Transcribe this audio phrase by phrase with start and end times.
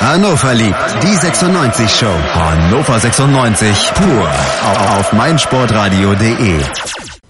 [0.00, 2.06] Hannover liebt die 96 Show.
[2.06, 4.30] Hannover 96 pur
[4.98, 6.58] auf meinsportradio.de.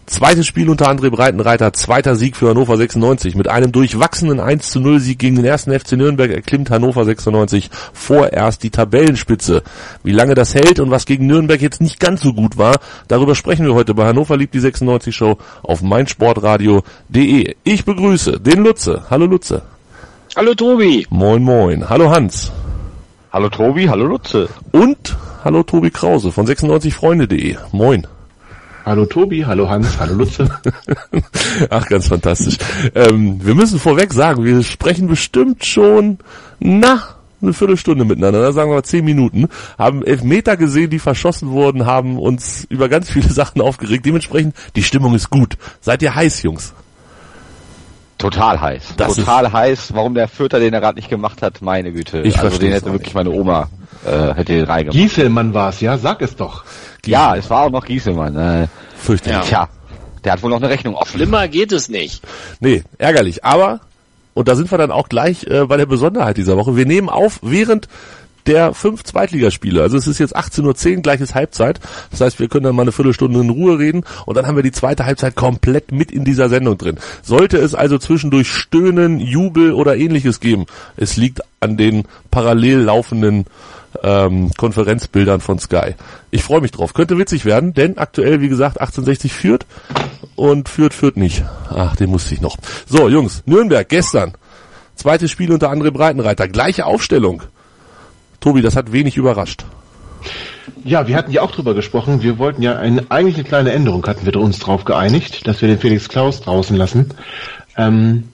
[0.07, 3.35] Zweites Spiel unter André Breitenreiter, zweiter Sieg für Hannover 96.
[3.35, 7.71] Mit einem durchwachsenen 1 zu 0 Sieg gegen den ersten FC Nürnberg erklimmt Hannover 96
[7.93, 9.65] vorerst die Tabellenspitze.
[10.05, 12.77] Wie lange das hält und was gegen Nürnberg jetzt nicht ganz so gut war,
[13.09, 17.57] darüber sprechen wir heute bei Hannover liebt die 96 Show auf meinsportradio.de.
[17.65, 19.03] Ich begrüße den Lutze.
[19.11, 19.63] Hallo Lutze.
[20.37, 21.07] Hallo Tobi.
[21.11, 21.89] Moin moin.
[21.91, 22.53] Hallo Hans.
[23.33, 24.49] Hallo Tobi, hallo Lutze.
[24.71, 27.57] Und hallo Tobi Krause von 96freunde.de.
[27.73, 28.07] Moin.
[28.87, 30.49] Hallo Tobi, hallo Hans, hallo Lutze.
[31.71, 32.59] Ach, ganz fantastisch.
[32.95, 36.19] Ähm, wir müssen vorweg sagen, wir sprechen bestimmt schon,
[36.61, 37.03] na,
[37.43, 42.21] eine Viertelstunde miteinander, sagen wir mal zehn Minuten, haben Elfmeter gesehen, die verschossen wurden, haben
[42.21, 44.07] uns über ganz viele Sachen aufgeregt.
[44.07, 45.57] Dementsprechend, die Stimmung ist gut.
[45.81, 46.73] Seid ihr heiß, Jungs?
[48.21, 48.95] Total heiß.
[48.97, 49.95] Das Total heiß.
[49.95, 52.21] Warum der Vierter den er gerade nicht gemacht hat, meine Güte.
[52.21, 53.69] Ich also den hätte wirklich meine Oma
[54.05, 54.97] äh, hätte den reingemacht.
[54.97, 55.99] Gieselmann war's, ja?
[55.99, 56.65] Sag es doch.
[57.07, 58.37] Ja, es war auch noch Gieselmann.
[58.37, 59.49] Äh, Fürchterlich.
[59.49, 59.69] Tja,
[60.25, 61.17] der hat wohl noch eine Rechnung offen.
[61.17, 62.23] Schlimmer geht es nicht.
[62.61, 63.45] Nee, ärgerlich.
[63.45, 63.81] Aber,
[64.35, 66.77] und da sind wir dann auch gleich äh, bei der Besonderheit dieser Woche.
[66.77, 67.89] Wir nehmen auf, während
[68.51, 69.81] der fünf Zweitligaspiele.
[69.81, 71.79] Also es ist jetzt 18.10 Uhr, gleiches Halbzeit.
[72.11, 74.65] Das heißt, wir können dann mal eine Viertelstunde in Ruhe reden und dann haben wir
[74.65, 76.99] die zweite Halbzeit komplett mit in dieser Sendung drin.
[77.23, 83.47] Sollte es also zwischendurch Stöhnen, Jubel oder ähnliches geben, es liegt an den parallel laufenden
[84.03, 85.95] ähm, Konferenzbildern von Sky.
[86.33, 86.93] Ich freue mich drauf.
[86.93, 89.67] Könnte witzig werden, denn aktuell, wie gesagt, 1860 führt
[90.35, 91.45] und führt, führt nicht.
[91.69, 92.57] Ach, den musste ich noch.
[92.87, 94.33] So, Jungs, Nürnberg gestern.
[94.97, 96.49] Zweites Spiel unter André Breitenreiter.
[96.49, 97.43] Gleiche Aufstellung.
[98.41, 99.65] Tobi, das hat wenig überrascht.
[100.85, 102.23] Ja, wir hatten ja auch drüber gesprochen.
[102.23, 105.69] Wir wollten ja eine, eigentlich eine kleine Änderung hatten wir uns drauf geeinigt, dass wir
[105.69, 107.11] den Felix Klaus draußen lassen.
[107.77, 108.25] Ähm,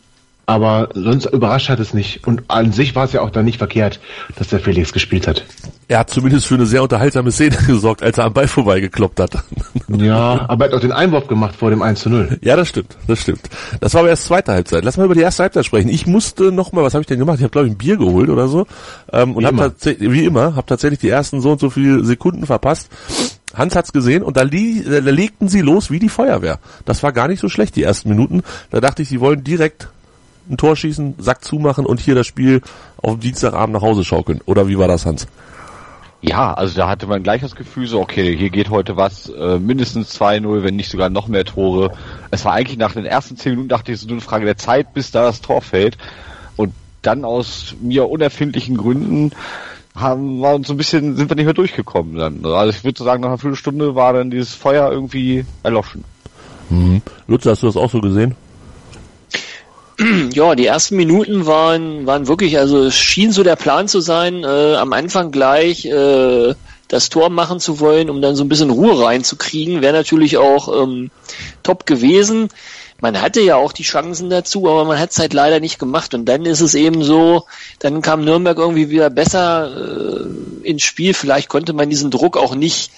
[0.47, 2.27] aber sonst überrascht hat es nicht.
[2.27, 4.01] Und an sich war es ja auch dann nicht verkehrt,
[4.37, 5.45] dass der Felix gespielt hat.
[5.89, 9.33] Er hat zumindest für eine sehr unterhaltsame Szene gesorgt, als er am Ball vorbeigekloppt hat.
[9.89, 12.41] Ja, aber er hat auch den Einwurf gemacht vor dem 1 zu 0.
[12.43, 13.43] Ja, das stimmt, das stimmt.
[13.81, 14.85] Das war aber erst zweite Halbzeit.
[14.85, 15.89] Lass mal über die erste Halbzeit sprechen.
[15.89, 17.39] Ich musste noch mal, was habe ich denn gemacht?
[17.39, 18.67] Ich habe glaube ich ein Bier geholt oder so
[19.13, 22.47] ähm, und habe tatsächlich, wie immer, habe tatsächlich die ersten so und so viele Sekunden
[22.47, 22.91] verpasst.
[23.55, 26.59] Hans hat's gesehen und da, li da legten sie los wie die Feuerwehr.
[26.85, 28.43] Das war gar nicht so schlecht die ersten Minuten.
[28.71, 29.89] Da dachte ich, sie wollen direkt
[30.49, 32.63] ein Tor schießen, Sack zumachen und hier das Spiel
[32.99, 34.41] auf dem Dienstagabend nach Hause schaukeln.
[34.47, 35.27] Oder wie war das, Hans?
[36.23, 39.59] Ja, also da hatte man gleich das Gefühl so, okay, hier geht heute was, äh,
[39.59, 41.93] mindestens 2-0, wenn nicht sogar noch mehr Tore.
[42.31, 44.45] Es war eigentlich nach den ersten 10 Minuten, dachte ich, es ist nur eine Frage
[44.45, 45.99] der Zeit, bis da das Tor fällt.
[46.57, 49.33] Und dann aus mir unerfindlichen Gründen
[49.95, 52.45] haben wir uns so ein bisschen, sind wir nicht mehr durchgekommen dann.
[52.45, 56.05] Also ich würde sagen, nach einer Viertelstunde war dann dieses Feuer irgendwie erloschen.
[56.71, 57.03] Mhm.
[57.29, 58.35] Lutz, hast du das auch so gesehen?
[60.33, 64.45] Ja, die ersten Minuten waren, waren wirklich, also es schien so der Plan zu sein,
[64.45, 66.55] äh, am Anfang gleich äh,
[66.89, 69.83] das Tor machen zu wollen, um dann so ein bisschen Ruhe reinzukriegen.
[69.83, 71.11] Wäre natürlich auch ähm,
[71.63, 72.49] top gewesen.
[73.01, 76.15] Man hatte ja auch die Chancen dazu, aber man hat es halt leider nicht gemacht.
[76.15, 77.45] Und dann ist es eben so,
[77.79, 81.13] dann kam Nürnberg irgendwie wieder besser äh, ins Spiel.
[81.13, 82.91] Vielleicht konnte man diesen Druck auch nicht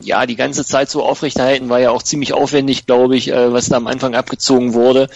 [0.00, 3.68] ja, die ganze Zeit so aufrechterhalten, war ja auch ziemlich aufwendig, glaube ich, äh, was
[3.68, 5.08] da am Anfang abgezogen wurde.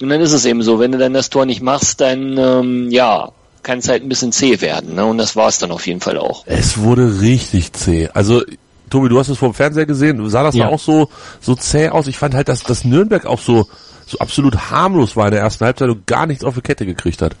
[0.00, 2.90] Und dann ist es eben so, wenn du dann das Tor nicht machst, dann ähm,
[2.90, 3.30] ja,
[3.62, 4.94] kann es halt ein bisschen zäh werden.
[4.94, 5.04] Ne?
[5.04, 6.44] Und das war es dann auf jeden Fall auch.
[6.46, 8.08] Es wurde richtig zäh.
[8.12, 8.42] Also
[8.90, 10.66] Tobi, du hast es vom Fernseher gesehen, sah das ja.
[10.66, 11.08] da auch so
[11.40, 12.06] so zäh aus?
[12.08, 13.66] Ich fand halt, dass das Nürnberg auch so
[14.06, 17.22] so absolut harmlos war in der ersten Halbzeit und gar nichts auf die Kette gekriegt
[17.22, 17.36] hat.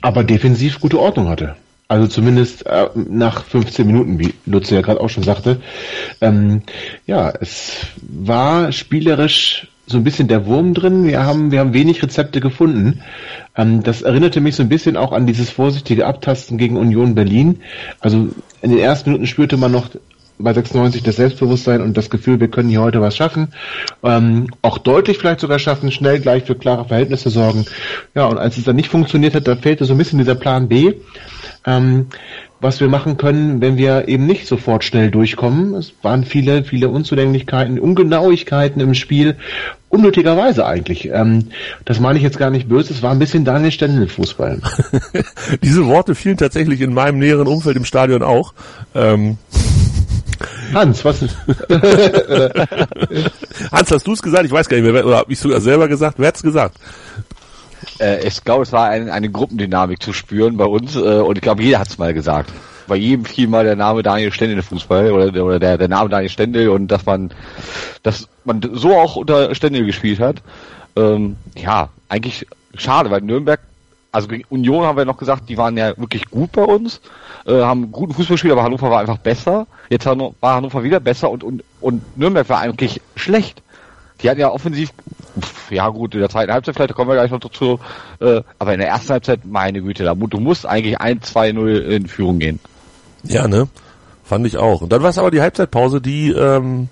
[0.00, 1.56] Aber defensiv gute Ordnung hatte.
[1.86, 5.60] Also zumindest äh, nach 15 Minuten, wie Lutze ja gerade auch schon sagte.
[6.20, 6.62] Ähm,
[7.06, 11.04] ja, es war spielerisch so ein bisschen der Wurm drin.
[11.04, 13.02] Wir haben, wir haben wenig Rezepte gefunden.
[13.54, 17.60] Ähm, das erinnerte mich so ein bisschen auch an dieses vorsichtige Abtasten gegen Union Berlin.
[18.00, 18.28] Also
[18.62, 19.90] in den ersten Minuten spürte man noch
[20.38, 23.48] bei 96 das Selbstbewusstsein und das Gefühl, wir können hier heute was schaffen.
[24.02, 27.64] Ähm, auch deutlich vielleicht sogar schaffen, schnell gleich für klare Verhältnisse sorgen.
[28.14, 30.68] Ja, und als es dann nicht funktioniert hat, da fehlte so ein bisschen dieser Plan
[30.68, 30.94] B
[31.66, 32.06] ähm,
[32.60, 35.74] was wir machen können, wenn wir eben nicht sofort schnell durchkommen.
[35.74, 39.36] Es waren viele, viele Unzulänglichkeiten, Ungenauigkeiten im Spiel,
[39.90, 41.10] unnötigerweise eigentlich.
[41.12, 41.48] Ähm,
[41.84, 44.60] das meine ich jetzt gar nicht böse, es war ein bisschen Daniel Stendel Fußball.
[45.62, 48.54] Diese Worte fielen tatsächlich in meinem näheren Umfeld im Stadion auch.
[48.94, 49.36] Ähm
[50.72, 51.36] Hans, was ist?
[53.72, 54.44] Hans, hast du es gesagt?
[54.44, 56.18] Ich weiß gar nicht mehr, oder habe ich sogar selber gesagt?
[56.18, 56.78] Wer hat's gesagt?
[58.00, 61.42] Äh, ich glaube, es war ein, eine Gruppendynamik zu spüren bei uns äh, und ich
[61.42, 62.50] glaube, jeder hat es mal gesagt.
[62.86, 66.10] Bei jedem fiel mal der Name Daniel Stendel im Fußball oder, oder der, der Name
[66.10, 67.32] Daniel Stendel und dass man,
[68.02, 70.42] dass man so auch unter Stendel gespielt hat.
[70.96, 72.46] Ähm, ja, eigentlich
[72.76, 73.60] schade, weil Nürnberg
[74.14, 77.00] also gegen Union haben wir noch gesagt, die waren ja wirklich gut bei uns,
[77.46, 79.66] äh, haben guten Fußball gespielt, aber Hannover war einfach besser.
[79.90, 83.60] Jetzt war Hannover wieder besser und, und, und Nürnberg war eigentlich schlecht.
[84.22, 84.92] Die hatten ja offensiv,
[85.40, 87.80] pf, ja gut, in der zweiten Halbzeit, vielleicht kommen wir gleich noch dazu,
[88.20, 92.38] äh, aber in der ersten Halbzeit, meine Güte, da, du musst eigentlich 1-2-0 in Führung
[92.38, 92.60] gehen.
[93.24, 93.68] Ja, ne?
[94.22, 94.80] Fand ich auch.
[94.80, 96.88] Und dann war es aber die Halbzeitpause, die ähm,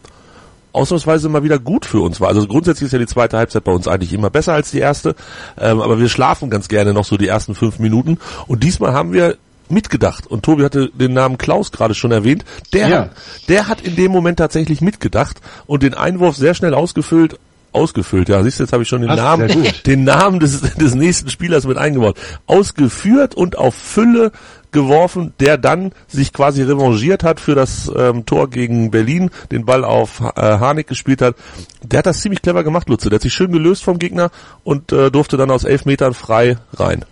[0.73, 2.29] ausnahmsweise mal wieder gut für uns war.
[2.29, 5.15] Also grundsätzlich ist ja die zweite Halbzeit bei uns eigentlich immer besser als die erste,
[5.61, 8.19] ähm, aber wir schlafen ganz gerne noch so die ersten fünf Minuten.
[8.47, 9.37] Und diesmal haben wir
[9.69, 10.27] mitgedacht.
[10.27, 12.45] Und Tobi hatte den Namen Klaus gerade schon erwähnt.
[12.73, 12.99] Der, Ja.
[13.01, 13.11] hat,
[13.49, 17.39] der hat in dem Moment tatsächlich mitgedacht und den Einwurf sehr schnell ausgefüllt.
[17.75, 20.95] Ausgefüllt, ja, siehst du, jetzt habe ich schon den Passt, Namen, den Namen des, des
[20.95, 22.19] nächsten Spielers mit eingebaut.
[22.47, 24.31] Ausgeführt und auf Fülle
[24.73, 29.85] geworfen, der dann sich quasi revanchiert hat für das ähm, Tor gegen Berlin, den Ball
[29.85, 31.37] auf äh, Harnik gespielt hat.
[31.83, 33.11] Der hat das ziemlich clever gemacht, Lutze.
[33.11, 34.31] Der hat sich schön gelöst vom Gegner
[34.65, 37.05] und äh, durfte dann aus elf Metern frei rein.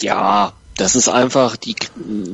[0.00, 1.76] Ja, das ist einfach die,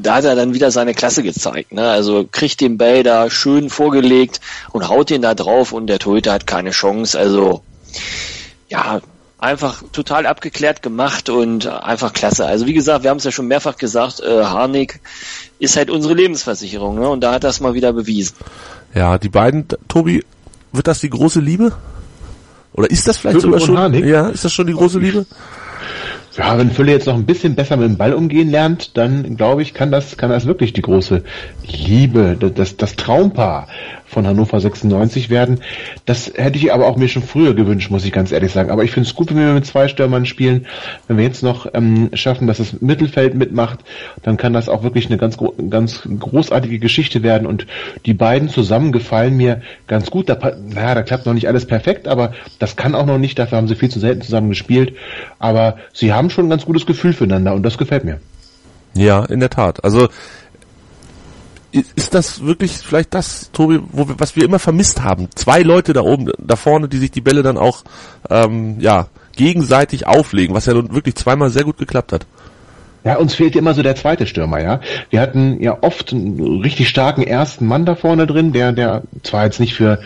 [0.01, 1.73] da hat er dann wieder seine Klasse gezeigt.
[1.73, 1.89] Ne?
[1.89, 4.41] Also kriegt den Ball da schön vorgelegt
[4.73, 7.19] und haut den da drauf und der Torhüter hat keine Chance.
[7.19, 7.63] Also
[8.69, 9.01] ja,
[9.39, 12.47] einfach total abgeklärt gemacht und einfach klasse.
[12.47, 15.01] Also wie gesagt, wir haben es ja schon mehrfach gesagt, äh, Harnik
[15.59, 17.09] ist halt unsere Lebensversicherung ne?
[17.09, 18.37] und da hat das mal wieder bewiesen.
[18.95, 20.25] Ja, die beiden, Tobi,
[20.73, 21.73] wird das die große Liebe?
[22.73, 23.79] Oder ist das vielleicht Fülle sogar schon?
[23.79, 24.05] Harnik?
[24.05, 25.27] Ja, ist das schon die große Liebe?
[26.37, 29.63] Ja, wenn Fülle jetzt noch ein bisschen besser mit dem Ball umgehen lernt, dann glaube
[29.63, 31.23] ich, kann das, kann das wirklich die große
[31.67, 33.69] Liebe, das, das Traumpaar
[34.07, 35.61] von Hannover 96 werden.
[36.05, 38.71] Das hätte ich aber auch mir schon früher gewünscht, muss ich ganz ehrlich sagen.
[38.71, 40.67] Aber ich finde es gut, wenn wir mit zwei Stürmern spielen.
[41.09, 43.81] Wenn wir jetzt noch ähm, schaffen, dass das Mittelfeld mitmacht,
[44.23, 45.37] dann kann das auch wirklich eine ganz,
[45.71, 47.47] ganz großartige Geschichte werden.
[47.47, 47.67] Und
[48.07, 50.29] die beiden zusammen gefallen mir ganz gut.
[50.29, 50.39] Da,
[50.69, 53.39] naja, da klappt noch nicht alles perfekt, aber das kann auch noch nicht.
[53.39, 54.95] Dafür haben sie viel zu selten zusammen gespielt.
[55.39, 58.21] Aber sie haben schon ein ganz gutes Gefühl füreinander und das gefällt mir.
[58.97, 59.85] Ja, in der Tat.
[59.85, 60.09] Also
[61.95, 65.29] ist das wirklich vielleicht das, Tobi, wo wir, was wir immer vermisst haben?
[65.35, 67.83] Zwei Leute da oben, da vorne, die sich die Bälle dann auch
[68.31, 72.27] ähm, ja gegenseitig auflegen, was ja nun wirklich zweimal sehr gut geklappt hat.
[73.05, 74.81] Ja, uns fehlt immer so der zweite Stürmer, ja.
[75.11, 79.45] Wir hatten ja oft einen richtig starken ersten Mann da vorne drin, der, der zwar
[79.45, 80.01] jetzt nicht für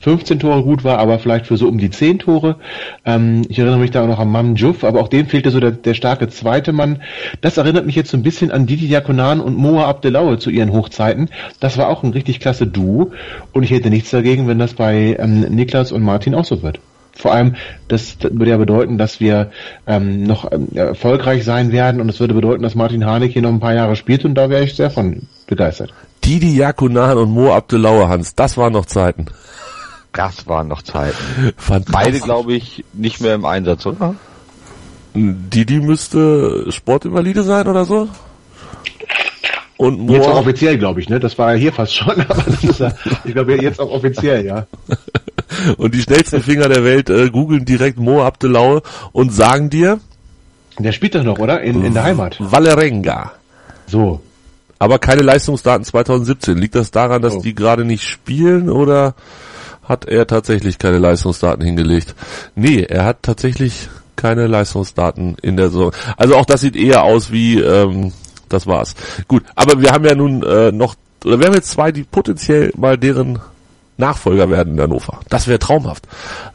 [0.00, 2.56] 15 Tore gut war, aber vielleicht für so um die 10 Tore.
[3.04, 5.60] Ähm, ich erinnere mich da auch noch an Mam Juff, aber auch dem fehlte so
[5.60, 7.02] der, der starke zweite Mann.
[7.40, 10.72] Das erinnert mich jetzt so ein bisschen an Didi Diakonan und Moa Abdelaue zu ihren
[10.72, 11.28] Hochzeiten.
[11.60, 13.12] Das war auch ein richtig klasse Duo
[13.52, 16.80] und ich hätte nichts dagegen, wenn das bei ähm, Niklas und Martin auch so wird.
[17.12, 17.56] Vor allem,
[17.88, 19.50] das würde ja bedeuten, dass wir
[19.86, 23.50] ähm, noch ähm, erfolgreich sein werden und es würde bedeuten, dass Martin Harnik hier noch
[23.50, 25.92] ein paar Jahre spielt und da wäre ich sehr von begeistert.
[26.24, 29.26] Didi Jakunan und Mo Abdelaue Hans, das waren noch Zeiten.
[30.12, 31.16] Das waren noch Zeiten.
[31.90, 34.14] Beide, glaube ich, nicht mehr im Einsatz, oder?
[35.14, 38.08] Didi müsste Sportinvalide sein oder so.
[39.76, 41.18] Und Jetzt auch offiziell, glaube ich, ne?
[41.20, 42.92] Das war ja hier fast schon, aber das ist ja,
[43.24, 44.66] ich glaube jetzt auch offiziell, ja.
[45.78, 49.98] und die schnellsten Finger der Welt äh, googeln direkt Mo Abdelaue und sagen dir
[50.78, 51.62] Der spielt doch noch, oder?
[51.62, 52.36] In, in der Heimat.
[52.38, 53.32] Valerenga.
[53.86, 54.20] So.
[54.78, 56.58] Aber keine Leistungsdaten 2017.
[56.58, 57.40] Liegt das daran, dass Oh.
[57.40, 59.14] die gerade nicht spielen oder
[59.90, 62.14] hat er tatsächlich keine Leistungsdaten hingelegt?
[62.54, 65.92] Nee, er hat tatsächlich keine Leistungsdaten in der Saison.
[66.16, 68.12] Also auch das sieht eher aus wie, ähm,
[68.48, 68.94] das war's.
[69.26, 72.72] Gut, aber wir haben ja nun äh, noch, oder wir haben jetzt zwei, die potenziell
[72.76, 73.40] mal deren
[74.00, 75.20] Nachfolger werden in Hannover.
[75.28, 76.08] Das wäre traumhaft.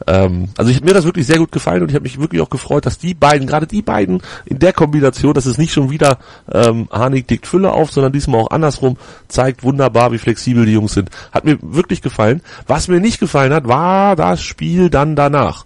[0.06, 2.50] Ähm, also ich, mir das wirklich sehr gut gefallen und ich habe mich wirklich auch
[2.50, 6.18] gefreut, dass die beiden, gerade die beiden in der Kombination, dass es nicht schon wieder
[6.52, 8.96] ähm, Harnik deckt Fülle auf, sondern diesmal auch andersrum,
[9.28, 11.10] zeigt wunderbar, wie flexibel die Jungs sind.
[11.32, 12.42] Hat mir wirklich gefallen.
[12.66, 15.64] Was mir nicht gefallen hat, war das Spiel dann danach.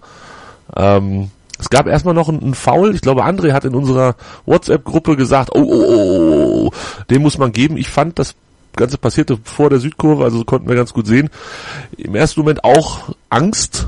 [0.76, 2.94] Ähm, es gab erstmal noch einen, einen Foul.
[2.94, 6.70] Ich glaube, André hat in unserer WhatsApp-Gruppe gesagt, oh, oh, oh, oh, oh,
[7.10, 7.76] den muss man geben.
[7.76, 8.34] Ich fand, das
[8.76, 11.28] Ganze passierte vor der Südkurve, also konnten wir ganz gut sehen.
[11.96, 13.86] Im ersten Moment auch Angst.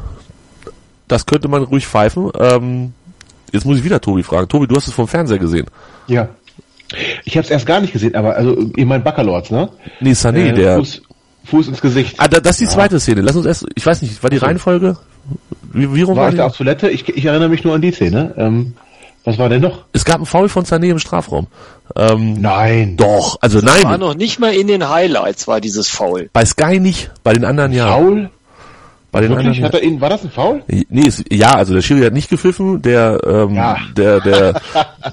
[1.08, 2.30] Das könnte man ruhig pfeifen.
[2.38, 2.92] Ähm,
[3.52, 4.48] jetzt muss ich wieder Tobi fragen.
[4.48, 5.66] Tobi, du hast es vom Fernseher gesehen.
[6.06, 6.28] Ja.
[7.24, 9.68] Ich habe es erst gar nicht gesehen, aber also ich mein Baccalords, ne?
[10.00, 10.76] Nee, Sané, Äh, der...
[10.76, 11.02] Fuß,
[11.44, 12.16] Fuß ins Gesicht.
[12.18, 13.20] Ah, da, das ist die zweite Szene.
[13.22, 13.66] Lass uns erst...
[13.74, 14.36] Ich weiß nicht, war die.
[14.36, 14.96] Reihenfolge?
[15.72, 16.38] Wie, wie rum War war ich die?
[16.38, 16.90] da auf Toilette?
[16.90, 18.34] Ich, ich erinnere mich nur an die Szene.
[18.36, 18.74] Ähm,
[19.24, 19.84] was war denn noch?
[19.92, 21.46] Es gab einen Foul von Sané im Strafraum.
[21.96, 22.96] Ähm, Nein.
[22.96, 26.30] Doch, also War nein, noch nicht mal in den Highlights war dieses Foul.
[26.32, 27.92] bei Sky nicht, bei den anderen ja.
[27.92, 28.30] Foul?
[29.10, 29.48] Bei den Wirklich?
[29.48, 30.62] anderen Hat er ihn, war das ein Foul?
[30.66, 33.76] Nee, es, ja, also der Schiri hat nicht gepfiffen, der ähm, Ja.
[33.94, 34.60] der der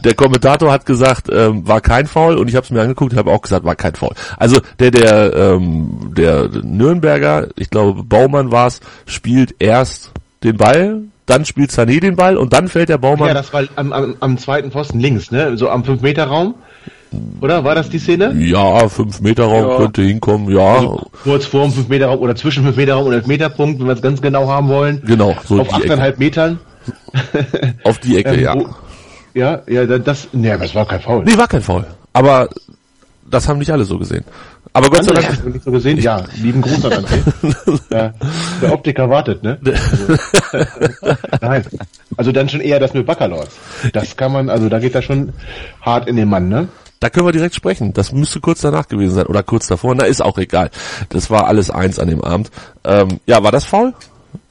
[0.06, 3.30] der Kommentator hat gesagt, ähm, war kein Foul und ich habe es mir angeguckt, habe
[3.30, 4.14] auch gesagt, war kein Foul.
[4.38, 10.12] Also der der ähm, der Nürnberger, ich glaube Baumann war es, spielt erst
[10.46, 13.28] den Ball, dann spielt Sané den Ball und dann fällt der Baumann.
[13.30, 15.58] Ja, das war am, am, am zweiten Pfosten links, ne?
[15.58, 16.56] So am 5-Meter-Raum.
[17.42, 18.34] Oder war das die Szene?
[18.38, 19.78] Ja, 5 Meter Raum Ja.
[19.78, 20.76] könnte hinkommen, ja.
[20.76, 24.48] Also kurz vor dem 5-Meter-Raum oder zwischen 5-Meter-Raum und 11-Meter-Punkt, wenn wir es ganz genau
[24.48, 25.02] haben wollen.
[25.06, 25.94] genau, so Auf die Ecke.
[25.96, 26.60] 8,5 Metern.
[27.84, 28.56] Auf die Ecke, Ähm, ja.
[28.56, 28.70] wo-
[29.34, 31.24] Ja, ja, da- das, ne, das war kein Foul.
[31.24, 31.86] Nee, war kein Foul.
[32.14, 32.50] Aber
[33.30, 34.24] das haben nicht alle so gesehen.
[34.74, 36.00] Aber Gott sei Dank, hast du nicht so gesehen?
[36.00, 37.80] Ja, lieben Gruß an André.
[37.92, 38.14] ja,
[38.62, 39.60] der Optiker wartet, ne?
[39.66, 41.66] Also, nein.
[42.18, 43.56] Also dann schon eher das mit Baccalords.
[43.94, 45.34] Das kann man, also da geht er schon
[45.82, 46.68] hart in den Mann, ne?
[47.00, 47.94] da können wir direkt sprechen.
[47.94, 49.96] Das müsste kurz danach gewesen sein oder kurz davor.
[49.96, 50.70] Na, ist auch egal.
[51.10, 52.52] Das war alles eins an dem Abend.
[52.84, 53.94] Ähm, ja, war das faul?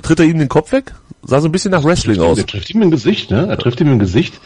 [0.03, 0.95] Tritt er ihm den Kopf weg?
[1.23, 2.39] Sah so ein bisschen nach Wrestling aus.
[2.39, 3.47] Er trifft ihm im Gesicht, ne?
[3.49, 4.41] Er trifft ihm im Gesicht.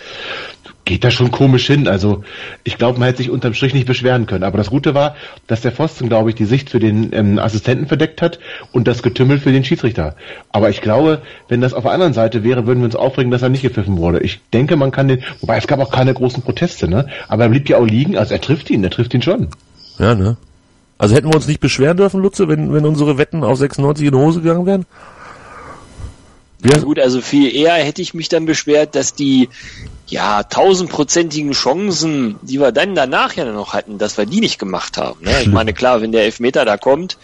[0.84, 1.86] Geht da schon komisch hin.
[1.86, 2.24] Also
[2.64, 4.42] ich glaube, man hätte sich unterm Strich nicht beschweren können.
[4.42, 5.14] Aber das Gute war,
[5.46, 8.40] dass der Pfosten, glaube ich, die Sicht für den ähm, Assistenten verdeckt hat
[8.72, 10.16] und das Getümmel für den Schiedsrichter.
[10.50, 13.42] Aber ich glaube, wenn das auf der anderen Seite wäre, würden wir uns aufregen, dass
[13.42, 14.20] er nicht gepfiffen wurde.
[14.20, 17.06] Ich denke, man kann den, wobei es gab auch keine großen Proteste, ne?
[17.28, 18.16] Aber er blieb ja auch liegen.
[18.16, 19.48] Also er trifft ihn, er trifft ihn schon.
[19.98, 20.36] Ja, ne?
[20.98, 24.12] Also hätten wir uns nicht beschweren dürfen, Lutze, wenn, wenn unsere Wetten auf 96 in
[24.12, 24.86] die Hose gegangen wären?
[26.64, 26.78] Ja.
[26.78, 29.48] Gut, also viel eher hätte ich mich dann beschwert, dass die
[30.06, 34.96] ja tausendprozentigen Chancen, die wir dann danach ja noch hatten, dass wir die nicht gemacht
[34.96, 35.24] haben.
[35.24, 35.42] Ne?
[35.42, 37.18] Ich meine, klar, wenn der Elfmeter da kommt,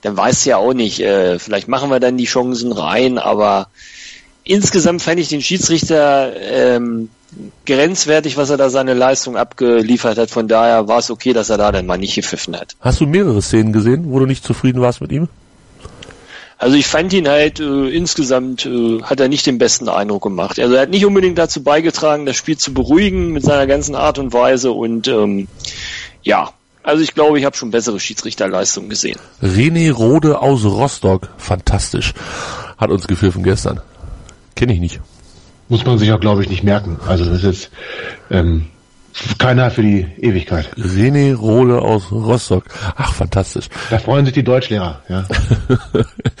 [0.00, 3.68] dann weiß ja auch nicht, äh, vielleicht machen wir dann die Chancen rein, aber
[4.44, 7.08] insgesamt fand ich den Schiedsrichter ähm,
[7.66, 10.30] grenzwertig, was er da seine Leistung abgeliefert hat.
[10.30, 12.74] Von daher war es okay, dass er da dann mal nicht gepfiffen hat.
[12.80, 15.28] Hast du mehrere Szenen gesehen, wo du nicht zufrieden warst mit ihm?
[16.62, 20.60] Also ich fand ihn halt äh, insgesamt äh, hat er nicht den besten Eindruck gemacht.
[20.60, 24.20] Also er hat nicht unbedingt dazu beigetragen, das Spiel zu beruhigen mit seiner ganzen Art
[24.20, 25.48] und Weise und ähm,
[26.22, 26.50] ja,
[26.84, 29.18] also ich glaube, ich habe schon bessere Schiedsrichterleistungen gesehen.
[29.42, 32.14] René Rode aus Rostock, fantastisch,
[32.78, 33.80] hat uns gepfiffen gestern.
[34.54, 35.00] Kenne ich nicht.
[35.68, 37.00] Muss man sich auch, glaube ich, nicht merken.
[37.08, 37.70] Also das ist jetzt
[38.30, 38.66] ähm,
[39.38, 40.70] keiner für die Ewigkeit.
[40.76, 42.64] René Rode aus Rostock.
[42.96, 43.68] Ach, fantastisch.
[43.90, 45.24] Da freuen sich die Deutschlehrer, ja.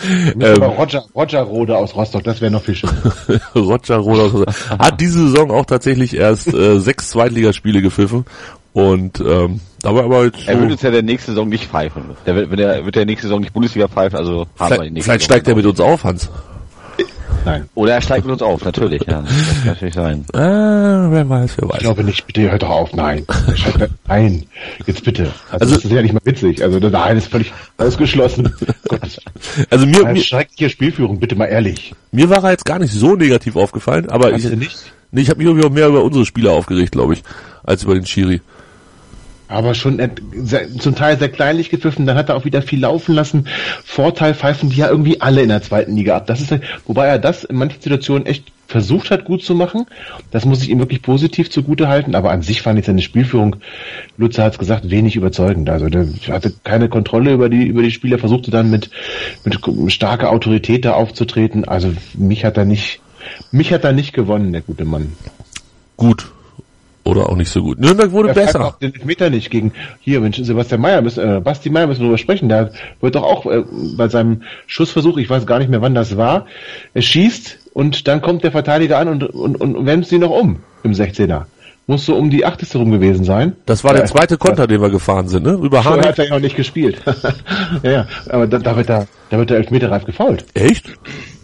[0.04, 0.42] Ähm.
[0.42, 2.94] Aber Roger, Roger Rode aus Rostock, das wäre noch viel schöner.
[3.54, 4.78] Roger Rode aus Rostock.
[4.78, 8.24] Hat diese Saison auch tatsächlich erst äh, sechs Zweitligaspiele gepfiffen.
[8.72, 11.66] Und ähm, da war aber jetzt Er wird so, uns ja der nächste Saison nicht
[11.66, 12.02] pfeifen.
[12.26, 14.90] Der wird, wenn er, wird der nächste Saison nicht Bundesliga pfeifen, also haben wir die
[14.90, 16.30] vielleicht, nächste vielleicht Saison steigt er mit uns auf, Hans.
[17.44, 19.22] Nein, Oder er steigt mit uns auf, natürlich, ja.
[19.22, 20.24] Das kann natürlich sein.
[20.34, 21.78] Ah, wer weiß, wer ich weiß.
[21.80, 22.26] glaube nicht.
[22.26, 22.92] Bitte hört doch auf.
[22.94, 23.26] Nein,
[24.06, 24.46] Nein,
[24.86, 25.24] jetzt bitte.
[25.50, 26.62] Also, Also- das ist ja nicht mal witzig.
[26.62, 28.52] Also nein, das ist völlig ausgeschlossen.
[28.88, 29.18] Gottes
[29.70, 31.94] Also mir, mir, Schreckliche Spielführung, bitte mal ehrlich.
[32.12, 34.76] mir war er jetzt gar nicht so negativ aufgefallen, aber ich, Hast du nicht?
[35.10, 37.22] nee, ich habe mich irgendwie auch mehr über unsere Spieler aufgeregt, glaube ich,
[37.64, 38.40] als über den Schiri.
[39.52, 40.00] Aber schon
[40.34, 43.48] sehr, zum Teil sehr kleinlich gepfiffen, dann hat er auch wieder viel laufen lassen.
[43.84, 46.26] Vorteil pfeifen die ja irgendwie alle in der zweiten Liga ab.
[46.26, 46.54] Das ist,
[46.86, 49.84] wobei er das in manchen Situationen echt versucht hat, gut zu machen.
[50.30, 52.14] Das muss ich ihm wirklich positiv zugute halten.
[52.14, 53.56] Aber an sich fand ich seine Spielführung,
[54.16, 55.68] Lutzer hat es gesagt, wenig überzeugend.
[55.68, 58.90] Also der hatte keine Kontrolle über die, über die Spieler, versuchte dann mit,
[59.44, 59.60] mit
[59.92, 61.66] starker Autorität da aufzutreten.
[61.66, 63.00] Also mich hat er nicht,
[63.50, 65.12] mich hat er nicht gewonnen, der gute Mann.
[65.98, 66.31] Gut.
[67.04, 67.80] Oder auch nicht so gut.
[67.80, 68.64] Nürnberg wurde pfeift besser.
[68.66, 72.06] auch den Meter nicht gegen hier Mensch, Sebastian Meyer müssen äh, Basti Meyer müssen wir
[72.06, 72.48] drüber sprechen.
[72.48, 73.64] Der wird doch auch äh,
[73.96, 76.46] bei seinem Schussversuch, ich weiß gar nicht mehr wann das war,
[76.94, 80.60] er schießt und dann kommt der Verteidiger an und und, und wendet sie noch um
[80.84, 81.44] im 16er.
[81.88, 83.56] Muss so um die achteste rum gewesen sein.
[83.66, 85.54] Das war der Ja, zweite Konter, den wir gefahren sind, ne?
[85.60, 86.00] Über Hahn.
[86.04, 87.02] hat er ja noch nicht gespielt.
[87.82, 90.44] ja, ja, aber da, da wird er, da wird der Elfmeterreif gefault.
[90.54, 90.92] Echt?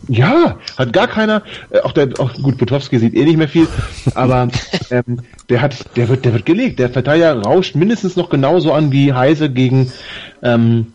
[0.08, 3.68] Ja, hat gar keiner, äh, auch der, auch gut, Butowski sieht eh nicht mehr viel,
[4.14, 4.48] aber
[4.90, 6.78] ähm, der hat, der wird, der wird gelegt.
[6.78, 9.92] Der Verteidiger rauscht mindestens noch genauso an wie Heise gegen
[10.42, 10.92] ähm,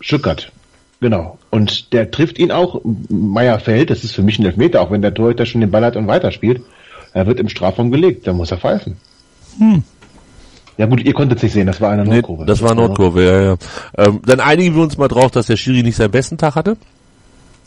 [0.00, 0.52] Stuttgart.
[1.00, 1.38] Genau.
[1.50, 2.80] Und der trifft ihn auch.
[3.08, 5.84] Meier fällt, das ist für mich ein Elfmeter, auch wenn der Torhüter schon den Ball
[5.84, 6.62] hat und weiterspielt.
[7.14, 8.96] Er wird im Strafraum gelegt, da muss er pfeifen.
[10.76, 12.44] Ja gut, ihr konntet es nicht sehen, das war eine Nee, Nordkurve.
[12.46, 13.56] das war Nordkurve, ja, ja.
[13.96, 16.76] Ähm, dann einigen wir uns mal drauf, dass der Schiri nicht seinen besten Tag hatte.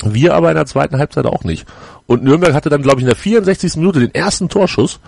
[0.03, 1.65] Wir aber in der zweiten Halbzeit auch nicht.
[2.08, 3.77] Und Nürnberg hatte dann, glaube ich, in der 64.
[3.77, 5.00] Minute den ersten Torschuss.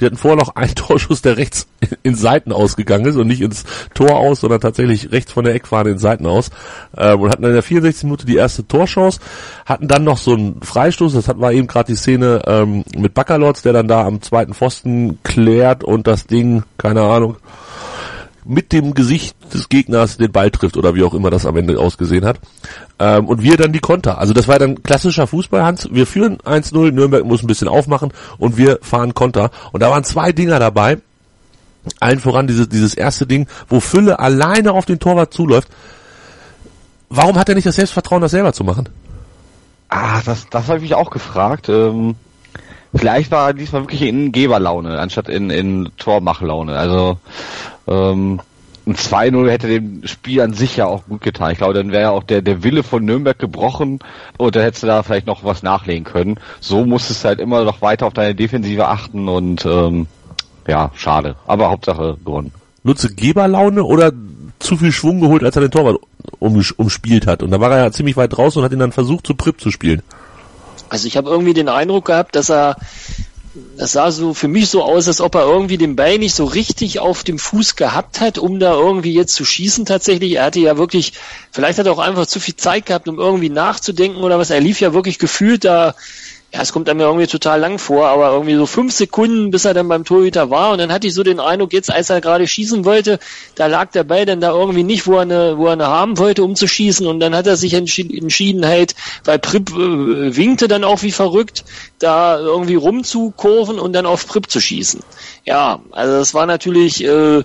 [0.00, 1.66] Die hatten vorher noch einen Torschuss, der rechts
[2.02, 5.90] in Seiten ausgegangen ist und nicht ins Tor aus, sondern tatsächlich rechts von der Eckfahne
[5.90, 6.50] in Seiten aus.
[6.96, 8.04] Ähm, und hatten dann in der 64.
[8.04, 9.20] Minute die erste Torchance,
[9.66, 13.62] hatten dann noch so einen Freistoß, das war eben gerade die Szene ähm, mit Baccalords,
[13.62, 17.36] der dann da am zweiten Pfosten klärt und das Ding, keine Ahnung,
[18.44, 21.78] mit dem Gesicht des Gegners den Ball trifft oder wie auch immer das am Ende
[21.78, 22.40] ausgesehen hat.
[22.98, 24.18] Ähm, und wir dann die Konter.
[24.18, 25.88] Also das war dann klassischer Fußball, Hans.
[25.92, 29.50] Wir führen 1-0, Nürnberg muss ein bisschen aufmachen und wir fahren Konter.
[29.72, 30.98] Und da waren zwei Dinger dabei.
[31.98, 35.68] Allen voran dieses, dieses erste Ding, wo Fülle alleine auf den Torwart zuläuft.
[37.08, 38.88] Warum hat er nicht das Selbstvertrauen, das selber zu machen?
[39.88, 41.68] Ah, das, das habe ich mich auch gefragt.
[41.68, 42.14] Ähm,
[42.94, 46.76] vielleicht war er diesmal wirklich in Geberlaune, anstatt in, in Tormachlaune.
[46.76, 47.18] Also
[47.86, 48.40] ähm,
[48.86, 51.52] ein 2-0 hätte dem Spiel an sich ja auch gut getan.
[51.52, 54.00] Ich glaube, dann wäre ja auch der, der Wille von Nürnberg gebrochen
[54.36, 56.38] und dann hättest du da vielleicht noch was nachlegen können.
[56.60, 60.06] So musstest du halt immer noch weiter auf deine Defensive achten und ähm,
[60.66, 61.36] ja, schade.
[61.46, 62.52] Aber Hauptsache gewonnen.
[62.82, 64.12] Nutze Geberlaune oder
[64.58, 66.00] zu viel Schwung geholt, als er den Torwart
[66.38, 67.42] um, umspielt hat.
[67.42, 69.60] Und da war er ja ziemlich weit draußen und hat ihn dann versucht, zu Prip
[69.60, 70.02] zu spielen.
[70.90, 72.76] Also ich habe irgendwie den Eindruck gehabt, dass er,
[73.78, 76.44] das sah so für mich so aus, als ob er irgendwie den Ball nicht so
[76.44, 80.34] richtig auf dem Fuß gehabt hat, um da irgendwie jetzt zu schießen tatsächlich.
[80.34, 81.14] Er hatte ja wirklich,
[81.50, 84.50] vielleicht hat er auch einfach zu viel Zeit gehabt, um irgendwie nachzudenken oder was.
[84.50, 85.94] Er lief ja wirklich gefühlt da
[86.52, 89.74] ja, es kommt einem irgendwie total lang vor, aber irgendwie so fünf Sekunden, bis er
[89.74, 90.72] dann beim Torhüter war.
[90.72, 93.20] Und dann hatte ich so den Eindruck, jetzt als er gerade schießen wollte,
[93.54, 96.18] da lag der Ball dann da irgendwie nicht, wo er eine, wo er eine haben
[96.18, 97.06] wollte, um zu schießen.
[97.06, 101.64] Und dann hat er sich entschieden, halt, weil Prip äh, winkte dann auch wie verrückt,
[102.00, 105.00] da irgendwie rumzukurven und dann auf Prip zu schießen.
[105.44, 107.44] Ja, also das war natürlich äh,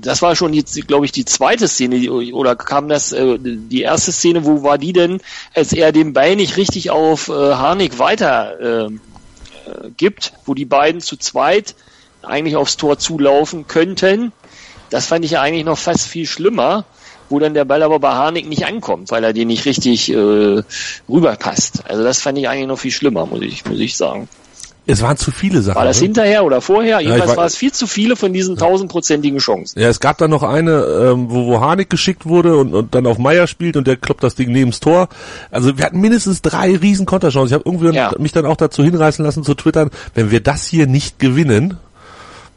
[0.00, 4.12] das war schon jetzt, glaube ich, die zweite Szene, oder kam das, äh, die erste
[4.12, 5.20] Szene, wo war die denn,
[5.54, 8.90] als er den Ball nicht richtig auf äh, Harnik weiter äh,
[9.96, 11.74] gibt, wo die beiden zu zweit
[12.22, 14.32] eigentlich aufs Tor zulaufen könnten.
[14.90, 16.84] Das fand ich ja eigentlich noch fast viel schlimmer,
[17.28, 20.62] wo dann der Ball aber bei Harnik nicht ankommt, weil er den nicht richtig äh,
[21.08, 21.84] rüberpasst.
[21.88, 24.28] Also das fand ich eigentlich noch viel schlimmer, muss ich, muss ich sagen.
[24.84, 25.76] Es waren zu viele Sachen.
[25.76, 26.06] War das ne?
[26.06, 27.00] hinterher oder vorher?
[27.00, 29.78] Jedenfalls war, war es viel zu viele von diesen tausendprozentigen Chancen.
[29.78, 33.06] Ja, es gab dann noch eine, ähm, wo, wo Harnik geschickt wurde und, und dann
[33.06, 35.08] auf Meier spielt und der kloppt das Ding neben's Tor.
[35.52, 37.48] Also wir hatten mindestens drei riesen Konterchancen.
[37.48, 38.12] Ich habe irgendwie Ja.
[38.18, 41.76] mich dann auch dazu hinreißen lassen zu twittern, wenn wir das hier nicht gewinnen,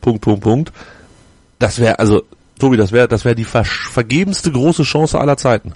[0.02, 0.72] Punkt, Punkt, Punkt,
[1.60, 2.24] das wäre, also,
[2.60, 5.74] Tobi, das wäre das wäre die ver vergebenste große Chance aller Zeiten.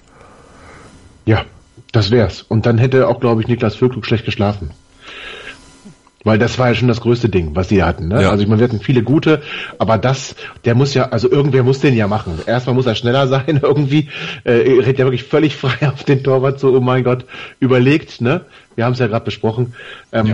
[1.26, 1.44] Ja,
[1.92, 2.42] das wär's.
[2.42, 4.70] Und dann hätte auch, glaube ich, Niklas Füllkrug schlecht geschlafen.
[6.22, 8.08] Weil das war ja schon das größte Ding, was sie hatten.
[8.08, 8.22] Ne?
[8.22, 8.30] Ja.
[8.30, 9.40] Also ich meine, wir hatten viele gute,
[9.78, 10.34] aber das,
[10.66, 12.38] der muss ja, also irgendwer muss den ja machen.
[12.46, 14.08] Erstmal muss er schneller sein irgendwie.
[14.44, 17.24] Äh, er redet ja wirklich völlig frei auf den Torwart, so, oh mein Gott,
[17.58, 18.42] überlegt, ne?
[18.76, 19.74] Wir haben es ja gerade besprochen.
[20.12, 20.26] Ähm,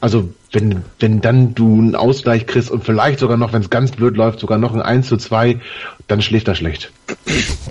[0.00, 3.92] Also wenn, wenn dann du einen Ausgleich kriegst und vielleicht sogar noch, wenn es ganz
[3.92, 5.58] blöd läuft, sogar noch ein 1 zu 2,
[6.06, 6.92] dann schläft er schlecht.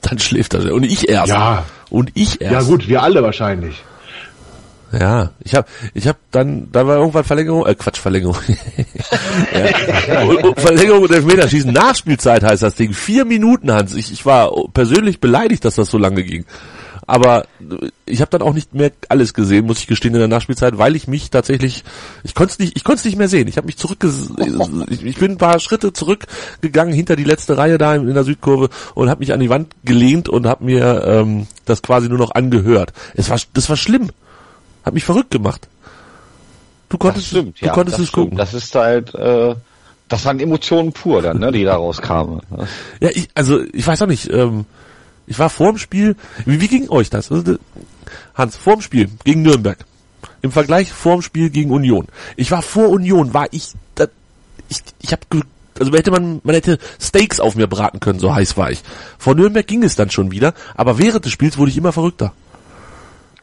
[0.02, 0.74] Dann schläft er.
[0.74, 1.30] Und ich erst.
[1.30, 1.66] Ja.
[1.90, 2.54] Und ich erst.
[2.54, 3.84] Ja gut, wir alle wahrscheinlich.
[4.98, 8.38] Ja, ich habe ich hab dann, da war irgendwann Verlängerung, äh Quatsch, Verlängerung.
[10.56, 12.94] Verlängerung und Elfmeterschießen, Nachspielzeit heißt das Ding.
[12.94, 13.94] Vier Minuten, Hans.
[13.94, 16.46] Ich, ich war persönlich beleidigt, dass das so lange ging.
[17.08, 17.46] Aber
[18.06, 20.96] ich habe dann auch nicht mehr alles gesehen, muss ich gestehen, in der Nachspielzeit, weil
[20.96, 21.84] ich mich tatsächlich,
[22.24, 23.48] ich konnte es nicht, ich konnte es nicht mehr sehen.
[23.48, 24.04] Ich habe mich zurück,
[24.90, 28.70] ich, ich bin ein paar Schritte zurückgegangen hinter die letzte Reihe da in der Südkurve
[28.96, 32.32] und habe mich an die Wand gelehnt und habe mir ähm, das quasi nur noch
[32.32, 32.92] angehört.
[33.14, 34.10] Es war, das war schlimm.
[34.86, 35.68] Hat mich verrückt gemacht.
[36.90, 38.12] Du konntest, du konntest das es stimmt.
[38.12, 38.38] gucken.
[38.38, 39.56] Das ist halt, äh,
[40.08, 42.42] das waren Emotionen pur dann, ne, die da rauskamen.
[43.00, 44.32] Ja, ich, also ich weiß auch nicht.
[44.32, 44.66] Ähm,
[45.26, 46.16] ich war vor dem Spiel.
[46.46, 47.32] Wie, wie ging euch das?
[47.32, 47.58] Also,
[48.36, 49.80] Hans, vor dem Spiel gegen Nürnberg.
[50.44, 52.08] Im Vergleich vor dem Spiel gegen Union.
[52.36, 54.06] Ich war vor Union, war ich, da,
[54.70, 55.24] ich, ich habe
[55.80, 58.84] also hätte man, man hätte Steaks auf mir braten können, so heiß war ich.
[59.18, 62.34] Vor Nürnberg ging es dann schon wieder, aber während des Spiels wurde ich immer verrückter.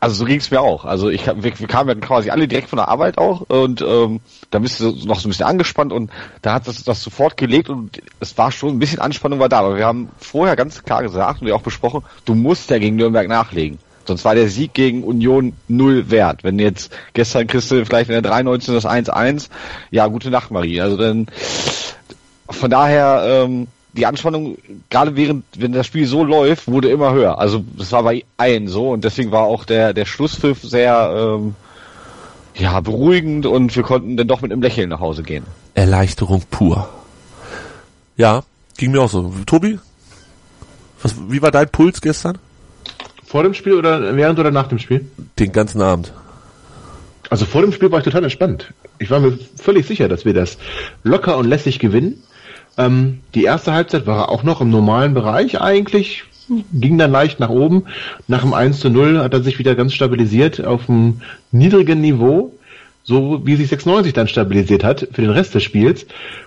[0.02, 0.84] Also so ging es mir auch.
[0.84, 4.18] Also ich wir, wir kamen ja quasi alle direkt von der Arbeit auch und ähm,
[4.50, 6.10] da bist du noch so ein bisschen angespannt und
[6.42, 9.60] da hat das, das sofort gelegt und es war schon ein bisschen Anspannung war da.
[9.60, 12.96] Aber wir haben vorher ganz klar gesagt und wir auch besprochen, du musst ja gegen
[12.96, 13.78] Nürnberg nachlegen.
[14.04, 16.42] Sonst war der Sieg gegen Union null wert.
[16.42, 19.50] Wenn jetzt gestern kriegst du vielleicht in der 93 das 1-1,
[19.92, 20.80] ja, gute Nacht, Marie.
[20.80, 21.28] Also dann
[22.50, 24.56] von daher, ähm, die Anspannung,
[24.90, 27.38] gerade während, wenn das Spiel so läuft, wurde immer höher.
[27.38, 31.54] Also das war bei allen so und deswegen war auch der, der Schlusspfiff sehr ähm,
[32.54, 35.44] ja, beruhigend und wir konnten dann doch mit einem Lächeln nach Hause gehen.
[35.74, 36.88] Erleichterung pur.
[38.16, 38.42] Ja,
[38.76, 39.32] ging mir auch so.
[39.46, 39.78] Tobi?
[41.02, 42.38] Was, wie war dein Puls gestern?
[43.24, 45.06] Vor dem Spiel oder während oder nach dem Spiel?
[45.38, 46.12] Den ganzen Abend.
[47.30, 48.72] Also vor dem Spiel war ich total entspannt.
[48.98, 50.58] Ich war mir völlig sicher, dass wir das
[51.02, 52.22] locker und lässig gewinnen.
[52.78, 56.24] Ähm, die erste Halbzeit war auch noch im normalen Bereich eigentlich,
[56.72, 57.84] ging dann leicht nach oben.
[58.28, 62.52] Nach dem 1 zu 0 hat er sich wieder ganz stabilisiert auf einem niedrigen Niveau,
[63.04, 66.06] so wie sich 96 dann stabilisiert hat für den Rest des Spiels.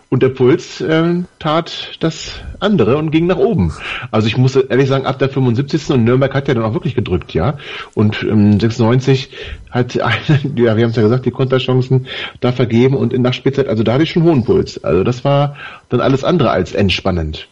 [0.10, 3.74] Und der Puls ähm, tat das andere und ging nach oben.
[4.12, 5.90] Also ich muss ehrlich sagen, ab der 75.
[5.90, 7.58] und Nürnberg hat ja dann auch wirklich gedrückt, ja.
[7.96, 9.30] Und ähm, 96
[9.72, 10.16] hat, eine,
[10.56, 12.08] ja, wir haben es ja gesagt, die Konterchancen
[12.40, 14.82] da vergeben und in Nachspielzeit, also da hatte ich schon hohen Puls.
[14.84, 15.58] Also das war
[15.90, 17.48] dann alles andere als entspannend.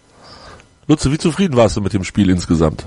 [0.88, 2.86] Lutze, wie zufrieden warst du mit dem Spiel insgesamt?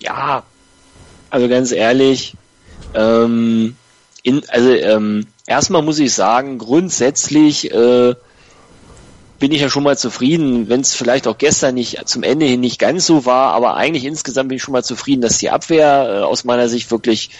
[0.00, 0.44] Ja,
[1.30, 2.34] Also ganz ehrlich,
[2.94, 3.76] ähm,
[4.22, 8.14] in, also ähm, erstmal muss ich sagen, grundsätzlich äh,
[9.38, 12.60] bin ich ja schon mal zufrieden, wenn es vielleicht auch gestern nicht zum Ende hin
[12.60, 16.20] nicht ganz so war, aber eigentlich insgesamt bin ich schon mal zufrieden, dass die Abwehr
[16.20, 17.30] äh, aus meiner Sicht wirklich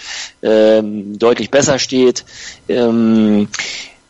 [0.42, 2.24] ähm, deutlich besser steht.
[2.68, 3.48] Ähm,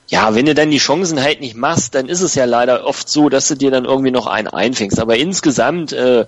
[0.08, 3.08] ja, wenn du dann die Chancen halt nicht machst, dann ist es ja leider oft
[3.08, 5.00] so, dass du dir dann irgendwie noch einen einfängst.
[5.00, 6.26] Aber insgesamt äh,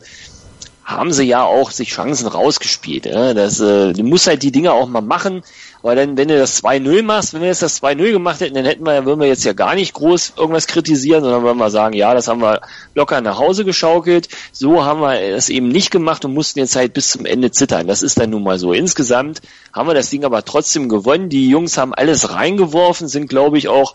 [0.90, 3.06] haben sie ja auch sich Chancen rausgespielt.
[3.06, 3.34] Ja?
[3.34, 5.42] Das, äh, du musst halt die Dinge auch mal machen.
[5.82, 8.66] Aber dann, wenn du das 2-0 machst, wenn wir jetzt das 2-0 gemacht hätten, dann
[8.66, 11.94] hätten wir, würden wir jetzt ja gar nicht groß irgendwas kritisieren, sondern würden wir sagen,
[11.94, 12.60] ja, das haben wir
[12.94, 14.28] locker nach Hause geschaukelt.
[14.52, 17.86] So haben wir es eben nicht gemacht und mussten jetzt halt bis zum Ende zittern.
[17.86, 18.72] Das ist dann nun mal so.
[18.72, 19.40] Insgesamt
[19.72, 21.28] haben wir das Ding aber trotzdem gewonnen.
[21.30, 23.94] Die Jungs haben alles reingeworfen, sind, glaube ich, auch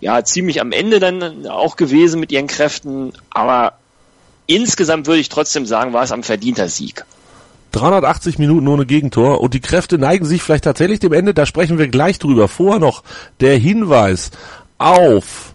[0.00, 3.12] ja ziemlich am Ende dann auch gewesen mit ihren Kräften.
[3.30, 3.74] Aber
[4.54, 7.04] insgesamt würde ich trotzdem sagen, war es am verdienter Sieg.
[7.72, 11.78] 380 Minuten ohne Gegentor und die Kräfte neigen sich vielleicht tatsächlich dem Ende, da sprechen
[11.78, 12.48] wir gleich drüber.
[12.48, 13.02] Vorher noch
[13.40, 14.30] der Hinweis
[14.78, 15.54] auf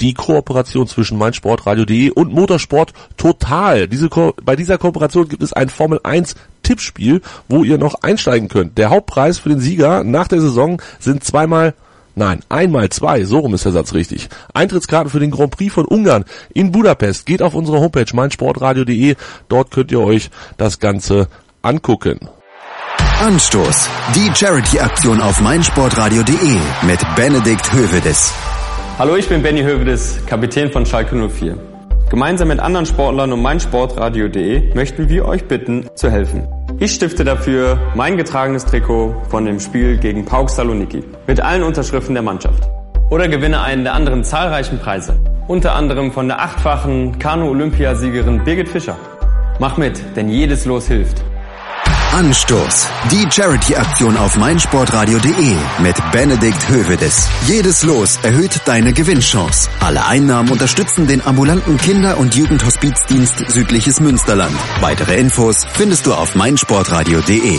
[0.00, 3.86] die Kooperation zwischen meinsportradio.de und Motorsport Total.
[3.86, 8.48] Diese Ko bei dieser Kooperation gibt es ein Formel 1 Tippspiel, wo ihr noch einsteigen
[8.48, 8.76] könnt.
[8.76, 11.74] Der Hauptpreis für den Sieger nach der Saison sind zweimal
[12.16, 14.28] Nein, einmal zwei, so rum ist der Satz richtig.
[14.52, 17.26] Eintrittskarten für den Grand Prix von Ungarn in Budapest.
[17.26, 19.16] Geht auf unsere Homepage meinsportradio.de.
[19.48, 21.28] Dort könnt ihr euch das Ganze
[21.62, 22.20] angucken.
[23.20, 23.88] Anstoß.
[24.14, 28.32] Die Charity-Aktion auf meinsportradio.de mit Benedikt Hövedes.
[28.98, 31.58] Hallo, ich bin Benny Hövedes, Kapitän von Schalke 04.
[32.10, 36.46] Gemeinsam mit anderen Sportlern und meinsportradio.de möchten wir euch bitten, zu helfen.
[36.80, 42.14] Ich stifte dafür mein getragenes Trikot von dem Spiel gegen Pauk Saloniki mit allen Unterschriften
[42.14, 42.68] der Mannschaft.
[43.10, 45.16] Oder gewinne einen der anderen zahlreichen Preise.
[45.46, 48.96] Unter anderem von der achtfachen Kanu-Olympiasiegerin Birgit Fischer.
[49.60, 51.22] Mach mit, denn jedes Los hilft.
[52.14, 52.86] Anstoß.
[53.10, 57.28] Die Charity-Aktion auf meinsportradio.de mit Benedikt Hövedes.
[57.48, 59.68] Jedes Los erhöht deine Gewinnchance.
[59.80, 64.54] Alle Einnahmen unterstützen den ambulanten Kinder- und Jugendhospizdienst Südliches Münsterland.
[64.80, 67.58] Weitere Infos findest du auf meinsportradio.de.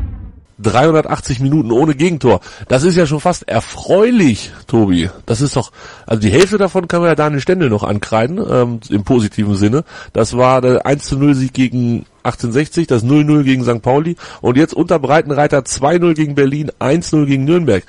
[0.61, 2.41] 380 Minuten ohne Gegentor.
[2.67, 5.09] Das ist ja schon fast erfreulich, Tobi.
[5.25, 5.71] Das ist doch,
[6.05, 9.83] also die Hälfte davon kann man ja Daniel Stendel noch ankreiden, ähm, im positiven Sinne.
[10.13, 13.81] Das war der 1 zu 0 Sieg gegen 1860, das 0-0 gegen St.
[13.81, 17.83] Pauli und jetzt unter Breitenreiter 2-0 gegen Berlin, 1-0 gegen Nürnberg.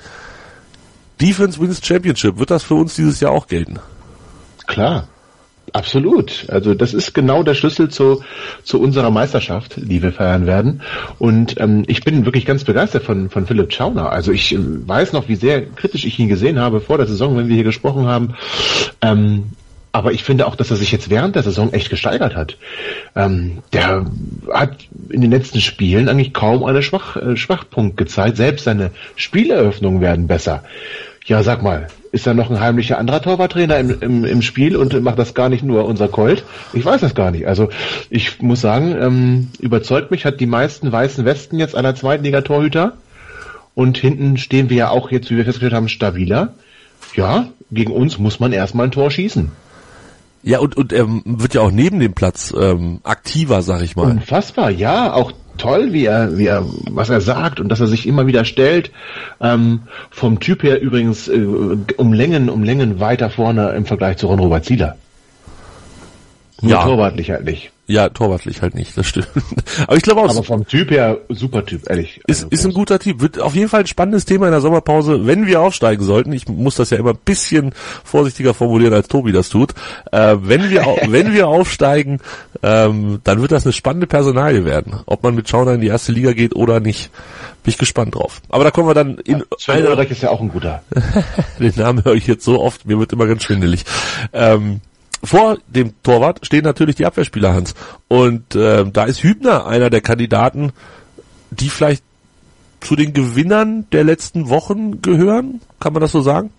[1.21, 2.37] Defense wins Championship.
[2.37, 3.79] Wird das für uns dieses Jahr auch gelten?
[4.67, 5.07] Klar.
[5.73, 6.45] Absolut.
[6.49, 8.23] Also das ist genau der Schlüssel zu,
[8.63, 10.81] zu unserer Meisterschaft, die wir feiern werden.
[11.17, 14.11] Und ähm, ich bin wirklich ganz begeistert von, von Philipp Schauner.
[14.11, 17.35] Also ich äh, weiß noch, wie sehr kritisch ich ihn gesehen habe vor der Saison,
[17.35, 18.35] wenn wir hier gesprochen haben.
[19.01, 19.45] Ähm,
[19.91, 22.57] aber ich finde auch, dass er sich jetzt während der Saison echt gesteigert hat.
[23.15, 24.05] Ähm, der
[24.51, 24.77] hat
[25.09, 28.37] in den letzten Spielen eigentlich kaum einen Schwach, äh, Schwachpunkt gezeigt.
[28.37, 30.63] Selbst seine Spieleröffnungen werden besser.
[31.25, 35.01] Ja, sag mal, ist da noch ein heimlicher anderer Torwarttrainer im, im, im Spiel und
[35.01, 36.43] macht das gar nicht nur unser Colt?
[36.73, 37.47] Ich weiß das gar nicht.
[37.47, 37.69] Also
[38.09, 42.93] ich muss sagen, ähm, überzeugt mich, hat die meisten weißen Westen jetzt aller Zweitliga-Torhüter.
[43.73, 46.53] Und hinten stehen wir ja auch jetzt, wie wir festgestellt haben, stabiler.
[47.15, 49.51] Ja, gegen uns muss man erstmal ein Tor schießen.
[50.43, 54.11] Ja, und, und er wird ja auch neben dem Platz ähm, aktiver, sag ich mal.
[54.11, 58.07] Unfassbar, ja, auch toll, wie er, wie er, was er sagt und dass er sich
[58.07, 58.91] immer wieder stellt.
[59.41, 61.45] Ähm, vom Typ her übrigens äh,
[61.97, 64.97] um Längen, um Längen weiter vorne im Vergleich zu Ron Robert Zieler.
[66.63, 66.83] Nur Ja.
[66.83, 67.71] torwartlich halt nicht.
[67.85, 69.27] Ja, torwartlich halt nicht, das stimmt.
[69.87, 72.21] Aber ich glaube auch, Aber vom Typ her super Typ, ehrlich.
[72.27, 73.19] ist, Also, ist ein guter Typ.
[73.19, 76.31] Wird auf jeden Fall ein spannendes Thema in der Sommerpause, wenn wir aufsteigen sollten.
[76.31, 77.73] Ich muss das ja immer ein bisschen
[78.05, 79.73] vorsichtiger formulieren, als Tobi das tut.
[80.13, 82.21] Äh, wenn wir wenn wir aufsteigen,
[82.63, 85.01] ähm, dann wird das eine spannende Personalie werden.
[85.05, 87.11] Ob man mit Schauner in die erste Liga geht oder nicht.
[87.63, 88.41] Bin ich gespannt drauf.
[88.47, 90.83] Aber da kommen wir dann in Sven einer, ist ja auch ein guter.
[91.59, 93.83] den Namen höre ich jetzt so oft, mir wird immer ganz schwindelig.
[94.31, 94.79] Ähm,
[95.23, 97.75] vor dem Torwart stehen natürlich die Abwehrspieler, Hans.
[98.07, 100.73] Und ähm, da ist Hübner einer der Kandidaten,
[101.51, 102.03] die vielleicht
[102.81, 105.61] zu den Gewinnern der letzten Wochen gehören.
[105.79, 106.51] Kann man das so sagen?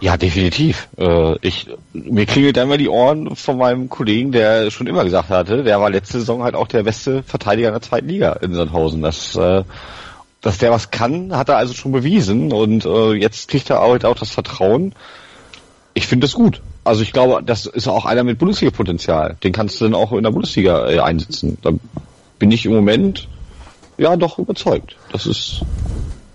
[0.00, 0.88] Ja, definitiv.
[0.98, 5.62] Äh, ich, mir klingelt einmal die Ohren von meinem Kollegen, der schon immer gesagt hatte,
[5.62, 9.00] der war letzte Saison halt auch der beste Verteidiger in der zweiten Liga in Sandhausen.
[9.00, 9.64] Das, äh,
[10.42, 14.02] dass der was kann, hat er also schon bewiesen und äh, jetzt kriegt er auch,
[14.04, 14.94] auch das Vertrauen.
[15.94, 16.60] Ich finde das gut.
[16.86, 19.36] Also ich glaube, das ist auch einer mit Bundesliga-Potenzial.
[19.42, 21.58] Den kannst du dann auch in der Bundesliga äh, einsetzen.
[21.62, 21.72] Da
[22.38, 23.26] bin ich im Moment
[23.98, 24.96] ja doch überzeugt.
[25.10, 25.62] Das ist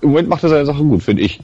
[0.02, 1.40] im Moment macht er seine Sache gut, finde ich.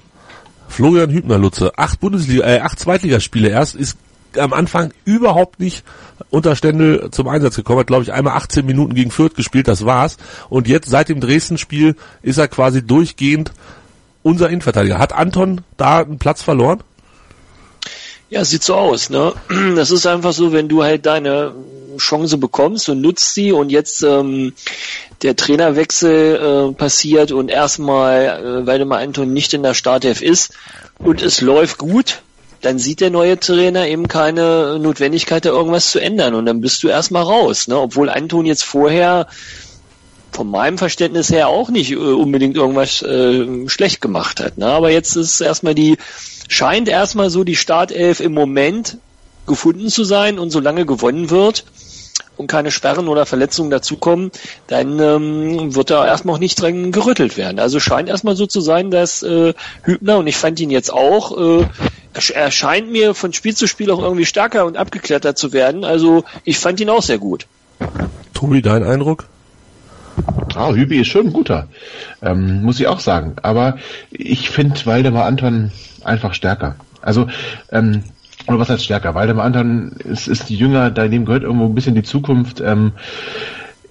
[0.68, 3.98] Florian Hübner, Lutze, acht Bundesliga, äh, acht Zweitligaspiele erst, ist
[4.38, 5.86] am Anfang überhaupt nicht
[6.30, 9.86] unter Stendel zum Einsatz gekommen, hat glaube ich einmal 18 Minuten gegen Fürth gespielt, das
[9.86, 10.18] war's.
[10.50, 13.54] Und jetzt seit dem Dresden-Spiel ist er quasi durchgehend
[14.22, 15.00] unser Innenverteidiger.
[15.00, 16.82] Hat Anton da einen Platz verloren?
[18.30, 19.34] Ja, sieht so aus, ne?
[19.76, 21.54] Das ist einfach so, wenn du halt deine
[21.98, 24.54] Chance bekommst und nutzt sie und jetzt ähm,
[25.22, 30.54] der Trainerwechsel äh, passiert und erstmal äh, Waldemar Anton nicht in der Startelf ist
[31.00, 32.22] und es läuft gut,
[32.62, 36.84] dann sieht der neue Trainer eben keine Notwendigkeit, da irgendwas zu ändern und dann bist
[36.84, 37.80] du erstmal raus, ne?
[37.80, 39.28] Obwohl Anton jetzt vorher
[40.32, 44.58] von meinem Verständnis her auch nicht äh, unbedingt irgendwas äh, schlecht gemacht hat.
[44.58, 44.68] Ne?
[44.68, 45.98] Aber jetzt ist erstmal die,
[46.48, 48.98] scheint erstmal so die Startelf im Moment
[49.46, 51.66] gefunden zu sein und solange gewonnen wird
[52.36, 54.32] und keine Sperren oder Verletzungen dazukommen,
[54.68, 57.60] dann ähm, wird da erstmal auch nicht dran gerüttelt werden.
[57.60, 61.62] Also scheint erstmal so zu sein, dass äh, Hübner, und ich fand ihn jetzt auch,
[61.62, 61.66] äh,
[62.34, 65.84] er scheint mir von Spiel zu Spiel auch irgendwie stärker und abgeklärter zu werden.
[65.84, 67.48] Also ich fand ihn auch sehr gut.
[68.34, 69.26] Tobi, dein Eindruck?
[70.56, 71.68] Ah, Hübi ist schon ein guter,
[72.22, 73.36] ähm, muss ich auch sagen.
[73.44, 73.78] Aber
[74.10, 75.72] ich finde Waldemar Anton
[76.04, 76.76] einfach stärker.
[77.02, 77.28] Also,
[77.72, 78.04] ähm,
[78.48, 79.14] oder was heißt stärker?
[79.14, 82.62] Waldemar Anton ist, ist jünger, daneben gehört irgendwo ein bisschen die Zukunft.
[82.62, 82.94] Ähm,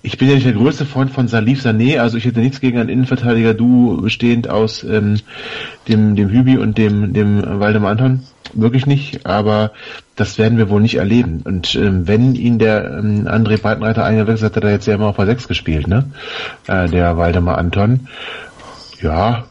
[0.03, 2.79] ich bin ja nicht der größte Freund von Salif Sané, also ich hätte nichts gegen
[2.79, 5.21] einen Innenverteidiger-Duo bestehend aus ähm,
[5.89, 8.21] dem, dem Hübi und dem, dem Waldemar Anton.
[8.53, 9.73] Wirklich nicht, aber
[10.15, 11.43] das werden wir wohl nicht erleben.
[11.45, 15.09] Und ähm, wenn ihn der ähm, André Breitenreiter eingewechselt hat, hat er jetzt ja immer
[15.09, 16.05] auf der 6 gespielt, ne?
[16.69, 18.07] Äh, der Waldemar Anton.
[19.03, 19.45] Ja,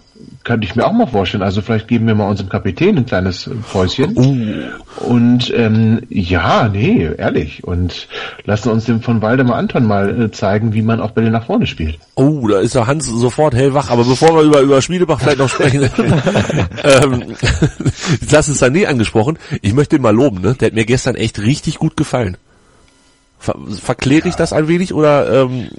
[0.45, 1.43] könnte ich mir auch mal vorstellen.
[1.43, 4.15] Also vielleicht geben wir mal unserem Kapitän ein kleines Päuschen.
[4.15, 5.03] Uh.
[5.03, 7.63] Und ähm, ja, nee, ehrlich.
[7.63, 8.07] Und
[8.45, 11.65] lassen uns dem von Waldemar Anton mal äh, zeigen, wie man auch Bälle nach vorne
[11.65, 11.97] spielt.
[12.13, 13.89] Oh, da ist der Hans sofort hellwach.
[13.89, 15.81] Aber bevor wir über, über Schmiedebach vielleicht noch sprechen,
[16.83, 17.23] ähm,
[18.29, 19.39] das ist Sané angesprochen.
[19.63, 20.53] Ich möchte ihn mal loben, ne?
[20.53, 22.37] Der hat mir gestern echt richtig gut gefallen.
[23.39, 25.69] Ver verkläre ich das ein wenig oder ähm,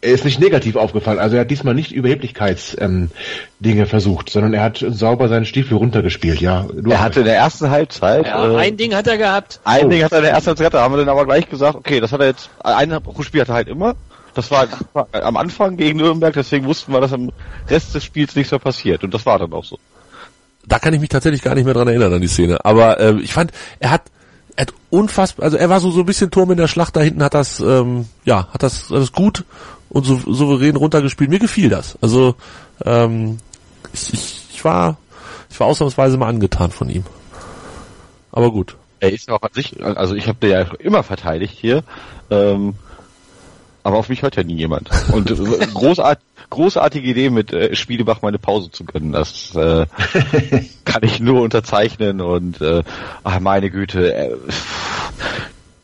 [0.00, 1.18] er ist nicht negativ aufgefallen.
[1.18, 3.10] Also er hat diesmal nicht Überheblichkeitsdinge
[3.60, 6.40] ähm, versucht, sondern er hat sauber seinen Stiefel runtergespielt.
[6.40, 8.26] Ja, er hatte in der ersten Halbzeit.
[8.26, 9.60] Ja, äh, ein Ding hat er gehabt.
[9.64, 9.88] Ein oh.
[9.88, 10.74] Ding hat er in der ersten Halbzeit.
[10.74, 12.50] Da haben wir dann aber gleich gesagt, okay, das hat er jetzt.
[12.60, 13.96] Ein Spiel hat er halt immer.
[14.34, 14.68] Das war
[15.10, 17.32] am Anfang gegen Nürnberg, deswegen wussten wir, dass am
[17.68, 19.02] Rest des Spiels nichts mehr passiert.
[19.02, 19.78] Und das war dann auch so.
[20.64, 22.64] Da kann ich mich tatsächlich gar nicht mehr dran erinnern an die Szene.
[22.64, 24.02] Aber äh, ich fand, er hat
[24.54, 27.00] er hat unfassbar, also er war so so ein bisschen Turm in der Schlacht da
[27.00, 29.44] hinten, hat das ähm, ja hat das, das gut
[29.90, 31.30] und so, souverän runtergespielt.
[31.30, 31.98] Mir gefiel das.
[32.00, 32.34] Also
[32.84, 33.38] ähm,
[33.92, 34.96] ich, ich, ich war
[35.50, 37.04] ich war ausnahmsweise mal angetan von ihm.
[38.32, 38.76] Aber gut.
[39.00, 41.84] Er ist auch an sich, also ich habe den ja immer verteidigt hier,
[42.30, 42.74] ähm,
[43.84, 44.90] aber auf mich hört ja nie jemand.
[45.12, 45.28] Und
[45.74, 46.18] großart,
[46.50, 49.86] großartige Idee mit äh, Spielebach meine Pause zu gönnen, das äh,
[50.84, 52.82] kann ich nur unterzeichnen und äh,
[53.22, 54.36] ach meine Güte, äh,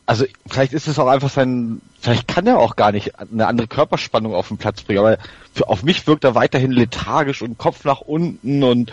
[0.05, 3.67] also vielleicht ist es auch einfach sein, vielleicht kann er auch gar nicht eine andere
[3.67, 5.17] Körperspannung auf den Platz bringen, aber
[5.53, 8.91] für, auf mich wirkt er weiterhin lethargisch und Kopf nach unten und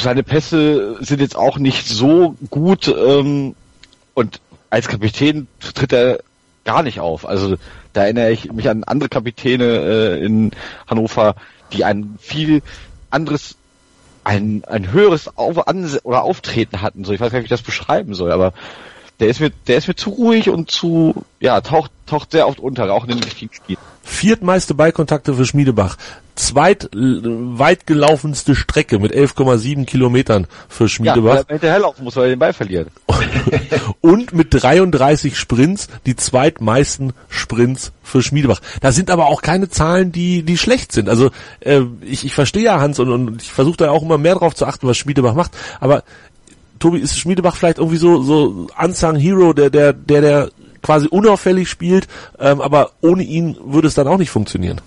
[0.00, 3.54] seine Pässe sind jetzt auch nicht so gut ähm,
[4.14, 6.18] und als Kapitän tritt er
[6.64, 7.26] gar nicht auf.
[7.26, 7.56] Also
[7.92, 10.50] da erinnere ich mich an andere Kapitäne äh, in
[10.88, 11.36] Hannover,
[11.72, 12.62] die ein viel
[13.10, 13.56] anderes
[14.24, 15.56] ein, ein höheres auf,
[16.02, 17.04] oder Auftreten hatten.
[17.04, 18.54] So, ich weiß gar nicht, wie ich das beschreiben soll, aber
[19.20, 22.60] der ist mir, der ist mir zu ruhig und zu, ja, taucht, taucht sehr oft
[22.60, 23.78] unter, auch in den wichtigen Spielen.
[24.02, 25.96] Viertmeiste Ballkontakte für Schmiedebach.
[26.34, 31.34] Zweit weit gelaufenste Strecke mit 11,7 Kilometern für Schmiedebach.
[31.34, 32.88] Ja, weil er hinterher laufen muss, weil er den Ball verliert.
[34.00, 38.60] Und mit 33 Sprints die zweitmeisten Sprints für Schmiedebach.
[38.80, 41.08] Da sind aber auch keine Zahlen, die, die schlecht sind.
[41.08, 44.34] Also äh, ich, ich verstehe ja Hans und, und ich versuche da auch immer mehr
[44.34, 45.52] drauf zu achten, was Schmiedebach macht.
[45.80, 46.02] Aber
[46.82, 50.48] Tobi, ist Schmiedebach vielleicht irgendwie so, so Unsung Hero, der, der, der, der
[50.82, 52.08] quasi unauffällig spielt,
[52.40, 54.80] ähm, aber ohne ihn würde es dann auch nicht funktionieren.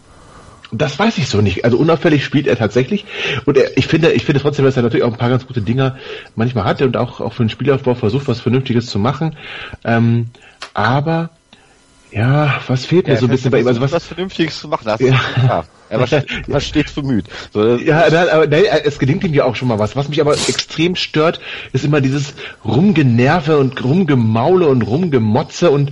[0.73, 1.63] Das weiß ich so nicht.
[1.63, 3.05] Also unauffällig spielt er tatsächlich.
[3.45, 5.61] Und er, ich finde, ich finde trotzdem, dass er natürlich auch ein paar ganz gute
[5.61, 5.97] Dinger
[6.35, 9.37] manchmal hat und auch, auch für den Spielaufbau versucht, was Vernünftiges zu machen.
[9.85, 10.27] Ähm,
[10.73, 11.29] aber
[12.15, 13.67] Ja, was fehlt mir Ja, so ein bisschen bei ihm?
[13.67, 15.11] Also was, was Vernünftiges zu machen, hast Ja.
[15.11, 15.69] geschafft.
[15.89, 16.07] Er war,
[16.47, 17.27] war stets bemüht.
[17.53, 19.95] So, Ja, nein, aber nein, es gelingt ihm ja auch schon mal was.
[19.97, 21.41] Was mich aber extrem stört,
[21.73, 25.91] ist immer dieses Rumgenerve und Rumgemaule und Rumgemotze und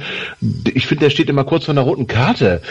[0.74, 2.62] ich finde, der steht immer kurz vor einer roten Karte.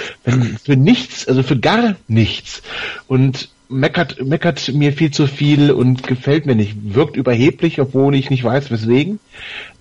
[0.64, 2.62] Für nichts, also für gar nichts.
[3.06, 6.76] Und meckert, meckert mir viel zu viel und gefällt mir nicht.
[6.94, 9.18] Wirkt überheblich, obwohl ich nicht weiß, weswegen.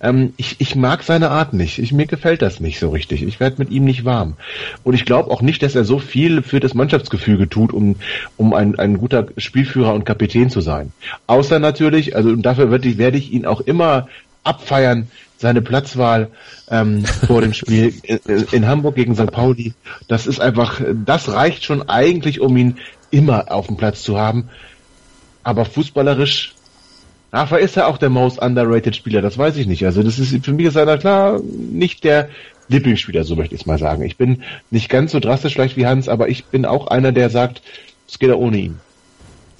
[0.00, 1.78] Ähm, ich, ich mag seine Art nicht.
[1.78, 3.22] Ich, mir gefällt das nicht so richtig.
[3.22, 4.34] Ich werde mit ihm nicht warm.
[4.82, 7.96] Und ich glaube auch nicht, dass er so viel für das Mannschaftsgefüge tut, um,
[8.36, 10.92] um ein, ein guter Spielführer und Kapitän zu sein.
[11.26, 14.08] Außer natürlich, also und dafür werde ich, werde ich ihn auch immer
[14.44, 15.08] abfeiern,
[15.42, 16.30] seine Platzwahl
[16.70, 18.18] ähm, vor dem Spiel in,
[18.52, 19.30] in Hamburg gegen St.
[19.30, 19.74] Pauli.
[20.08, 22.78] Das ist einfach, das reicht schon eigentlich, um ihn
[23.12, 24.48] immer auf dem Platz zu haben.
[25.44, 26.54] Aber fußballerisch
[27.30, 29.22] war ist er auch der most underrated Spieler?
[29.22, 29.84] Das weiß ich nicht.
[29.86, 32.28] Also das ist für mich ist er klar nicht der
[32.68, 34.02] Lieblingsspieler, so möchte ich es mal sagen.
[34.02, 37.30] Ich bin nicht ganz so drastisch vielleicht wie Hans, aber ich bin auch einer, der
[37.30, 37.62] sagt,
[38.06, 38.80] es geht auch ohne ihn.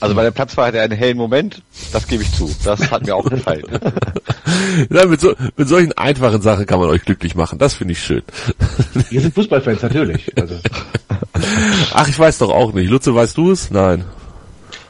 [0.02, 1.62] Also bei der Platzwahl hat er einen hellen Moment,
[1.92, 2.52] das gebe ich zu.
[2.64, 3.62] Das hat mir auch gefallen.
[4.90, 7.58] Ja, mit, so, mit solchen einfachen Sachen kann man euch glücklich machen.
[7.58, 8.22] Das finde ich schön.
[9.10, 10.32] Wir sind Fußballfans natürlich.
[10.36, 10.56] Also
[11.92, 12.90] Ach, ich weiß doch auch nicht.
[12.90, 13.70] Lutze, weißt du es?
[13.70, 14.04] Nein.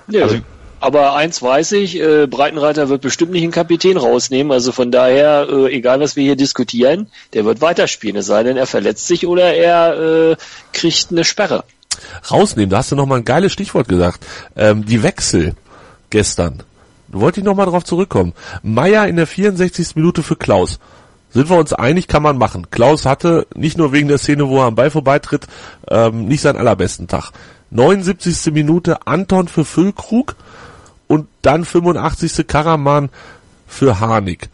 [0.06, 0.40] Nö.
[0.80, 4.52] aber eins weiß ich, äh, Breitenreiter wird bestimmt nicht einen Kapitän rausnehmen.
[4.52, 8.16] Also von daher, äh, egal was wir hier diskutieren, der wird weiterspielen.
[8.16, 10.36] Es sei denn, er verletzt sich oder er äh,
[10.72, 11.64] kriegt eine Sperre.
[12.30, 14.24] Rausnehmen, da hast du nochmal ein geiles Stichwort gesagt.
[14.56, 15.54] Ähm, die Wechsel
[16.10, 16.62] gestern.
[17.08, 18.32] Wollte ich nochmal drauf zurückkommen.
[18.62, 19.96] Meier in der 64.
[19.96, 20.78] Minute für Klaus.
[21.30, 22.70] Sind wir uns einig, kann man machen.
[22.70, 25.46] Klaus hatte nicht nur wegen der Szene, wo er am Ball vorbeitritt,
[25.88, 27.32] ähm, nicht seinen allerbesten Tag.
[27.70, 28.52] 79.
[28.52, 30.36] Minute Anton für Füllkrug
[31.06, 32.46] und dann 85.
[32.46, 33.08] Karaman
[33.66, 34.48] für Harnik.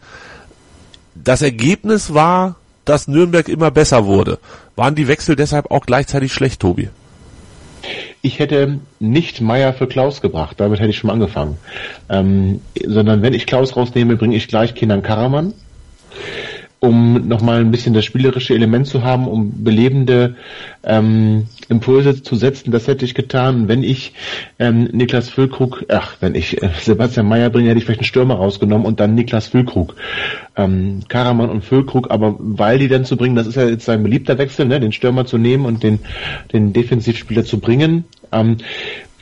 [1.15, 4.39] Das Ergebnis war, dass Nürnberg immer besser wurde.
[4.75, 6.89] Waren die Wechsel deshalb auch gleichzeitig schlecht, Tobi?
[8.21, 11.57] Ich hätte nicht Meier für Klaus gebracht, damit hätte ich schon mal angefangen.
[12.09, 15.53] Ähm, sondern wenn ich Klaus rausnehme, bringe ich gleich Kinan Karaman,
[16.79, 20.35] um nochmal ein bisschen das spielerische Element zu haben, um belebende
[20.83, 22.71] ähm, Impulse zu setzen.
[22.71, 23.67] Das hätte ich getan.
[23.67, 24.13] Wenn ich
[24.59, 28.35] ähm, Niklas Füllkrug, ach, wenn ich äh, Sebastian Meier bringe, hätte ich vielleicht einen Stürmer
[28.35, 29.95] rausgenommen und dann Niklas Füllkrug.
[30.55, 34.01] Ähm, Karaman und Füllkrug, aber weil die dann zu bringen, das ist ja jetzt sein
[34.01, 35.99] beliebter Wechsel, ne, den Stürmer zu nehmen und den,
[36.53, 38.05] den Defensivspieler zu bringen.
[38.31, 38.57] Ähm,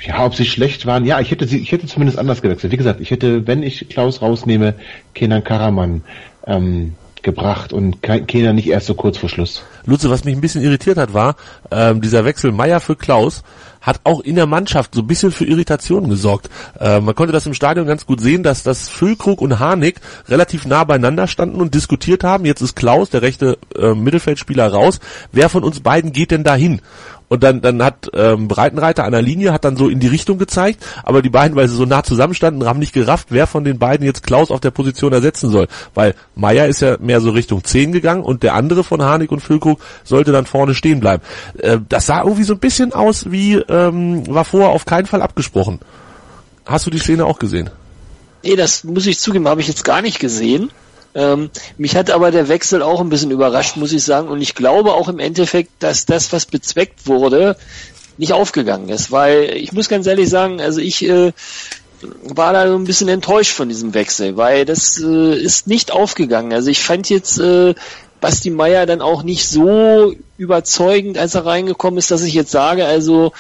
[0.05, 2.71] ja, ob sie schlecht waren, ja, ich hätte sie, ich hätte zumindest anders gewechselt.
[2.71, 4.75] Wie gesagt, ich hätte, wenn ich Klaus rausnehme,
[5.15, 6.03] Kenan Karaman
[6.45, 9.63] ähm, gebracht und Kenan nicht erst so kurz vor Schluss.
[9.85, 11.35] Lutze, was mich ein bisschen irritiert hat, war,
[11.71, 13.43] ähm, dieser Wechsel Meier für Klaus
[13.81, 16.49] hat auch in der Mannschaft so ein bisschen für Irritationen gesorgt.
[16.79, 20.65] Äh, man konnte das im Stadion ganz gut sehen, dass das Füllkrug und Harnik relativ
[20.65, 22.45] nah beieinander standen und diskutiert haben.
[22.45, 24.99] Jetzt ist Klaus, der rechte äh, Mittelfeldspieler, raus.
[25.31, 26.81] Wer von uns beiden geht denn dahin?
[27.29, 30.37] Und dann, dann hat ähm, Breitenreiter an der Linie, hat dann so in die Richtung
[30.37, 33.79] gezeigt, aber die beiden, weil sie so nah zusammenstanden, haben nicht gerafft, wer von den
[33.79, 35.67] beiden jetzt Klaus auf der Position ersetzen soll.
[35.93, 39.41] Weil Meier ist ja mehr so Richtung 10 gegangen und der andere von Harnik und
[39.41, 41.23] Füllkrug sollte dann vorne stehen bleiben.
[41.57, 45.21] Äh, das sah irgendwie so ein bisschen aus wie, ähm, war vorher auf keinen Fall
[45.21, 45.79] abgesprochen.
[46.65, 47.69] Hast du die Szene auch gesehen?
[48.43, 50.69] Nee, das muss ich zugeben, habe ich jetzt gar nicht gesehen.
[51.15, 54.27] Ähm, mich hat aber der Wechsel auch ein bisschen überrascht, muss ich sagen.
[54.27, 57.57] Und ich glaube auch im Endeffekt, dass das, was bezweckt wurde,
[58.17, 59.11] nicht aufgegangen ist.
[59.11, 61.31] Weil ich muss ganz ehrlich sagen, also ich äh,
[62.23, 66.53] war da so ein bisschen enttäuscht von diesem Wechsel, weil das äh, ist nicht aufgegangen.
[66.53, 67.73] Also ich fand jetzt äh,
[68.19, 72.85] Basti Meier dann auch nicht so überzeugend, als er reingekommen ist, dass ich jetzt sage,
[72.85, 73.31] also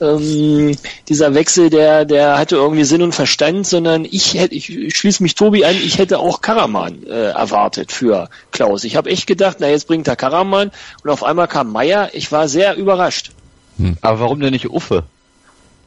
[0.00, 0.76] ähm,
[1.08, 5.34] dieser Wechsel, der, der hatte irgendwie Sinn und Verstand, sondern ich hätte, ich schließe mich
[5.34, 8.84] Tobi an, ich hätte auch Karaman äh, erwartet für Klaus.
[8.84, 10.70] Ich habe echt gedacht, na jetzt bringt er Karaman
[11.02, 12.10] und auf einmal kam Meier.
[12.12, 13.32] Ich war sehr überrascht.
[14.00, 15.04] Aber warum denn nicht Uffe?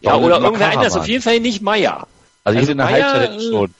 [0.01, 2.07] Ja, Warum oder immer irgendwer anders, auf jeden Fall nicht Meier.
[2.43, 3.73] Also, ich Also in der Meier, Halbzeit äh, schon.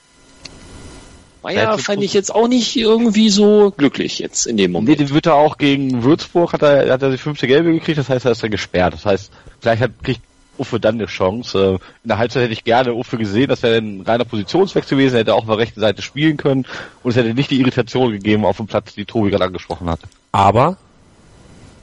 [1.42, 5.00] Meier fand ich jetzt auch nicht irgendwie so glücklich jetzt in dem Nee, Moment.
[5.00, 8.08] den wird er auch gegen Würzburg, hat er, hat er die fünfte Gelbe gekriegt, das
[8.08, 8.94] heißt, er ist dann gesperrt.
[8.94, 10.20] Das heißt, vielleicht hat, kriegt
[10.58, 11.58] Uffe dann eine Chance.
[11.58, 11.72] Äh,
[12.02, 15.20] In der Halbzeit hätte ich gerne Uffe gesehen, das wäre ein reiner Positionswechsel gewesen, er
[15.20, 16.66] hätte auch auf der rechten Seite spielen können
[17.02, 20.00] und es hätte nicht die Irritation gegeben auf dem Platz, die Tobi gerade angesprochen hat.
[20.32, 20.76] Aber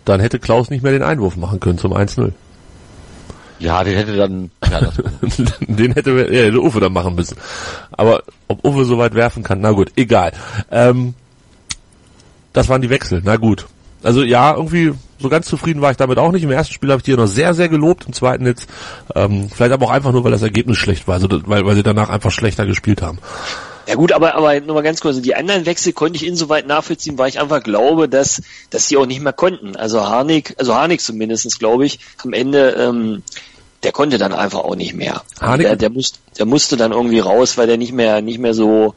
[0.06, 2.32] dann hätte Klaus nicht mehr den Einwurf machen können zum 1-0.
[3.60, 4.96] Ja, den hätte dann, ja, das,
[5.62, 7.38] Den hätte, ja, hätte Uwe dann machen müssen.
[7.91, 10.32] Aber ob Uwe so weit werfen kann, na gut, egal.
[10.72, 11.14] Ähm,
[12.53, 13.68] das waren die Wechsel, na gut.
[14.03, 16.43] Also ja, irgendwie so ganz zufrieden war ich damit auch nicht.
[16.43, 18.70] Im ersten Spiel habe ich die ja noch sehr, sehr gelobt, im zweiten jetzt
[19.16, 21.84] ähm, vielleicht aber auch einfach nur, weil das Ergebnis schlecht war, also weil, weil sie
[21.84, 23.20] danach einfach schlechter gespielt haben.
[23.88, 27.18] Ja gut, aber, aber nur mal ganz kurz, die anderen Wechsel konnte ich insoweit nachvollziehen,
[27.18, 29.76] weil ich einfach glaube, dass, dass die auch nicht mehr konnten.
[29.76, 33.24] Also Harnik, also Harnik zumindestens glaube ich, am Ende, ähm,
[33.84, 35.22] der konnte dann einfach auch nicht mehr.
[35.40, 38.54] Harnik- Der, der, musste, der musste dann irgendwie raus, weil der nicht mehr, nicht mehr
[38.54, 38.96] so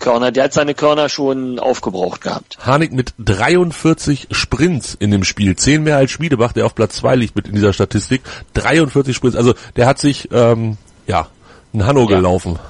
[0.00, 2.58] Körner, der hat seine Körner schon aufgebraucht gehabt.
[2.66, 5.54] Harnik mit 43 Sprints in dem Spiel.
[5.54, 8.22] Zehn mehr als Schmiedebach, der auf Platz zwei liegt mit in dieser Statistik.
[8.54, 9.36] 43 Sprints.
[9.36, 10.76] Also der hat sich, ähm,
[11.06, 11.28] ja,
[11.74, 12.58] ein Hanno gelaufen.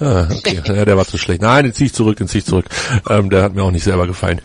[0.00, 1.42] Ah, okay, ja, der war zu schlecht.
[1.42, 2.64] Nein, den zieh ich zurück, den zieh ich zurück.
[3.08, 4.40] Ähm, der hat mir auch nicht selber gefallen.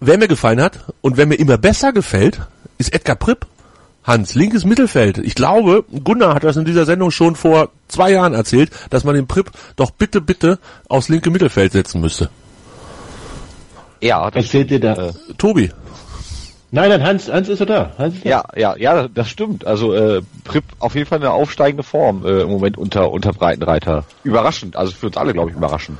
[0.00, 2.40] Wer mir gefallen hat und wer mir immer besser gefällt,
[2.76, 3.46] ist Edgar Pripp.
[4.02, 5.18] Hans, linkes Mittelfeld.
[5.18, 9.14] Ich glaube, Gunnar hat das in dieser Sendung schon vor zwei Jahren erzählt, dass man
[9.14, 12.28] den Pripp doch bitte, bitte aufs linke Mittelfeld setzen müsste.
[14.00, 14.94] Ja, das Erzählt dir da.
[14.94, 15.70] Äh, Tobi,
[16.74, 17.92] Nein, nein, Hans, Hans ist da.
[17.98, 18.28] Hans ist da.
[18.30, 19.64] Ja, ja, ja, das stimmt.
[19.64, 24.02] Also äh, Prip auf jeden Fall eine aufsteigende Form äh, im Moment unter unter Breitenreiter.
[24.24, 25.98] Überraschend, also für uns alle glaube ich überraschend.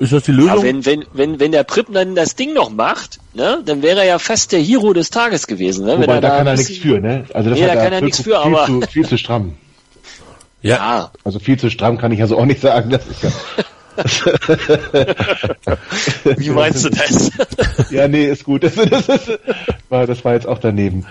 [0.00, 0.62] ist das die Ja, Lösung?
[0.64, 4.04] wenn, wenn, wenn, wenn der Pripp dann das Ding noch macht, ne, dann wäre er
[4.06, 5.86] ja fast der Hero des Tages gewesen.
[5.86, 7.24] Ne, wenn Wobei, da kann er nichts für, ne?
[7.32, 9.54] Also das Nee, hat da kann er nichts für, aber- Viel zu, viel zu stramm.
[10.60, 12.90] ja, Ja, Also viel zu stramm kann ich also auch nicht sagen.
[12.90, 13.30] Das ist ja,
[16.36, 17.30] wie meinst du das?
[17.90, 18.64] ja, nee, ist gut.
[18.64, 19.38] Das, das, ist,
[19.88, 21.06] war, das war jetzt auch daneben.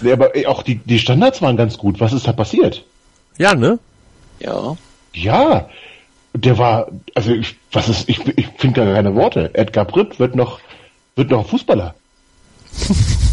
[0.00, 2.00] Nee, aber ey, auch die, die Standards waren ganz gut.
[2.00, 2.84] Was ist da passiert?
[3.38, 3.78] ja, ne?
[4.40, 4.76] ja.
[5.14, 5.68] Ja,
[6.34, 9.50] der war, also ich, was ist, ich, ich finde gar keine Worte.
[9.54, 10.60] Edgar Pripp wird noch,
[11.16, 11.94] wird noch Fußballer.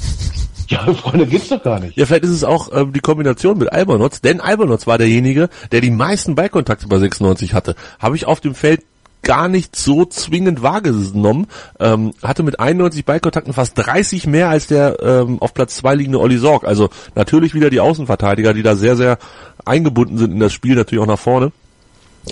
[0.70, 1.97] ja, Freunde, geht's doch gar nicht.
[1.97, 5.82] Ja, vielleicht ist es auch ähm, die Kombination mit Albernotz, denn Albernotz war derjenige, der
[5.82, 7.76] die meisten Ballkontakte bei 96 hatte.
[7.99, 8.82] Habe ich auf dem Feld
[9.22, 11.47] gar nicht so zwingend wahrgenommen.
[11.80, 16.20] Ähm, hatte mit 91 Ballkontakten fast 30 mehr als der ähm, auf Platz 2 liegende
[16.20, 16.63] Olli Sorg.
[16.63, 19.17] Also natürlich wieder die Außenverteidiger, die da sehr, sehr
[19.65, 21.51] eingebunden sind in das Spiel, natürlich auch nach vorne.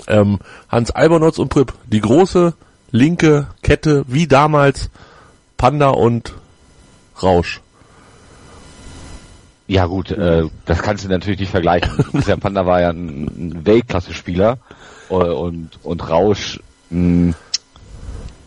[0.06, 2.54] Ähm, Hans Albernotz und Pripp, die große
[2.90, 4.90] linke Kette, wie damals
[5.56, 6.34] Panda und
[7.22, 7.60] Rausch.
[9.68, 11.92] Ja gut, äh, das kannst du natürlich nicht vergleichen.
[12.26, 14.58] Der Panda war ja ein, ein Weltklasse-Spieler
[15.10, 16.58] äh, und und Rausch
[16.88, 17.34] mh,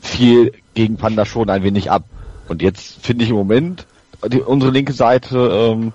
[0.01, 2.05] fiel gegen Panda schon ein wenig ab.
[2.47, 3.85] Und jetzt finde ich im Moment
[4.27, 5.93] die, unsere linke Seite, ähm,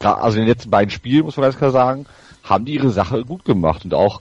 [0.00, 2.04] also in den letzten beiden Spielen muss man ganz klar sagen,
[2.44, 4.20] haben die ihre Sache gut gemacht und auch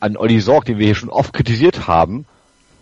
[0.00, 2.24] an Olli Sorg, den wir hier schon oft kritisiert haben,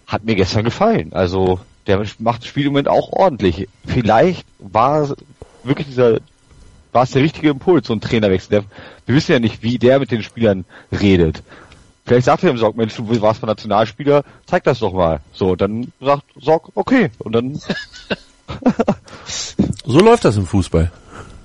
[0.06, 1.12] hat mir gestern gefallen.
[1.12, 1.58] Also
[1.88, 3.68] der macht das Spiel im Moment auch ordentlich.
[3.84, 5.14] Vielleicht war
[5.66, 6.18] wirklich dieser,
[6.92, 8.50] war es der richtige Impuls, so ein Trainerwechsel.
[8.50, 8.64] Der,
[9.06, 11.42] wir wissen ja nicht, wie der mit den Spielern redet.
[12.04, 15.20] Vielleicht sagt er dem Sorg, Mensch, du warst mal Nationalspieler, zeig das doch mal.
[15.32, 17.10] So, dann sagt Sorg, okay.
[17.18, 17.60] Und dann,
[19.84, 20.90] So läuft das im Fußball.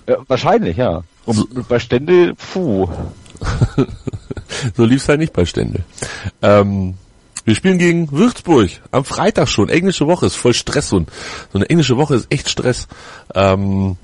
[0.06, 1.02] äh, wahrscheinlich, ja.
[1.26, 2.88] Und bei Stendel, puh.
[4.76, 5.84] So lief's halt nicht bei Stendel.
[6.44, 6.94] Ähm,
[7.46, 9.70] wir spielen gegen Würzburg am Freitag schon.
[9.70, 11.10] Englische Woche ist voll Stress und
[11.52, 12.88] so eine englische Woche ist echt Stress.
[13.34, 13.98] Ähm,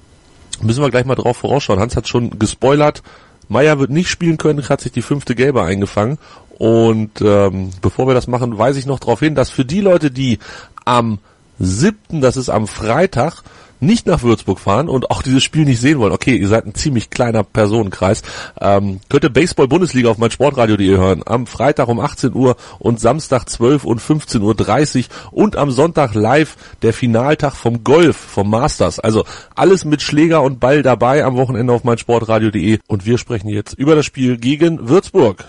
[0.62, 1.80] müssen wir gleich mal drauf vorausschauen.
[1.80, 3.04] Hans hat schon gespoilert.
[3.50, 6.18] Meier wird nicht spielen können, hat sich die fünfte Gelbe eingefangen.
[6.58, 10.12] Und ähm, bevor wir das machen, weise ich noch darauf hin, dass für die Leute,
[10.12, 10.40] die
[10.86, 11.20] am
[11.60, 13.44] siebten, das ist am Freitag,
[13.80, 16.14] nicht nach Würzburg fahren und auch dieses Spiel nicht sehen wollen.
[16.14, 18.24] Okay, ihr seid ein ziemlich kleiner Personenkreis.
[18.60, 21.24] Ähm, könnt ihr Baseball-Bundesliga auf mein Sportradio.de hören.
[21.26, 26.56] Am Freitag um 18 Uhr und Samstag 12 und 15.30 Uhr und am Sonntag live
[26.82, 29.00] der Finaltag vom Golf, vom Masters.
[29.00, 29.26] Also
[29.56, 33.74] alles mit Schläger und Ball dabei am Wochenende auf mein Sportradio.de und wir sprechen jetzt
[33.74, 35.46] über das Spiel gegen Würzburg.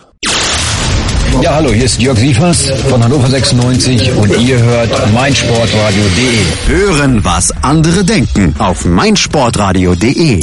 [1.42, 6.74] Ja, hallo, hier ist Jörg Sievers von Hannover 96 und ihr hört meinsportradio.de.
[6.74, 10.40] Hören, was andere denken auf meinsportradio.de.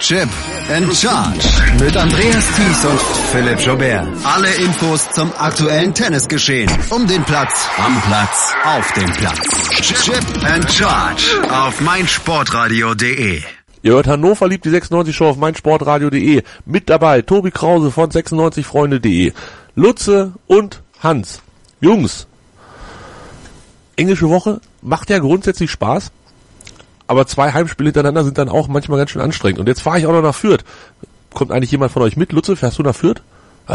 [0.00, 0.28] Chip
[0.74, 1.46] and Charge
[1.78, 3.00] mit Andreas Thies und
[3.32, 4.08] Philipp Jobert.
[4.24, 6.70] Alle Infos zum aktuellen Tennisgeschehen.
[6.88, 9.40] Um den Platz, am Platz, auf dem Platz.
[9.82, 13.42] Chip and Charge auf meinsportradio.de.
[13.82, 16.42] Ihr hört Hannover liebt die 96 Show auf meinsportradio.de.
[16.66, 19.32] Mit dabei Tobi Krause von 96freunde.de.
[19.74, 21.40] Lutze und Hans.
[21.80, 22.26] Jungs.
[23.96, 26.12] Englische Woche macht ja grundsätzlich Spaß.
[27.06, 29.60] Aber zwei Heimspiele hintereinander sind dann auch manchmal ganz schön anstrengend.
[29.60, 30.64] Und jetzt fahre ich auch noch nach Fürth.
[31.32, 32.32] Kommt eigentlich jemand von euch mit?
[32.32, 33.22] Lutze, fährst du nach Fürth?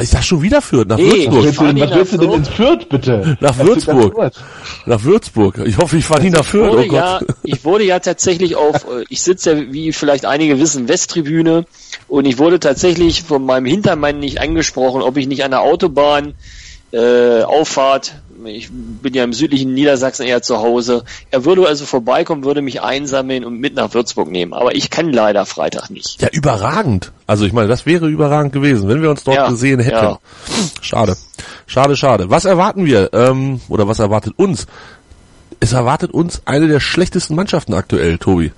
[0.02, 1.46] Ich sag schon wieder Fürth, nach Nee, Würzburg.
[1.68, 3.38] Was nicht willst du denn ins Fürth, bitte?
[3.39, 4.32] Nach Würzburg.
[4.86, 5.58] Nach Würzburg.
[5.66, 6.72] Ich hoffe, ich fahre nie nach Fürth.
[6.72, 7.36] wurde Oh ja, Gott.
[7.43, 11.66] ich wurde ja tatsächlich auf, äh, ich sitze ja, wie vielleicht einige wissen, Westtribüne
[12.08, 16.34] und ich wurde tatsächlich von meinem Hintermann nicht angesprochen, ob ich nicht an der Autobahn
[16.91, 18.16] äh, Auffahrt.
[18.44, 21.04] Ich bin ja im südlichen Niedersachsen eher zu Hause.
[21.32, 24.54] Er würde also vorbeikommen, würde mich einsammeln und mit nach Würzburg nehmen.
[24.54, 26.22] Aber ich kann leider Freitag nicht.
[26.22, 27.12] Ja, überragend.
[27.28, 29.96] Also ich meine, das wäre überragend gewesen, wenn wir uns dort Ja, gesehen hätten.
[29.96, 30.20] ja.
[30.82, 31.16] Schade.
[31.66, 32.30] Schade, schade.
[32.30, 33.12] Was erwarten wir?
[33.14, 34.68] Ähm, oder was erwartet uns?
[35.60, 38.52] Es erwartet uns eine der schlechtesten Mannschaften aktuell, Tobi.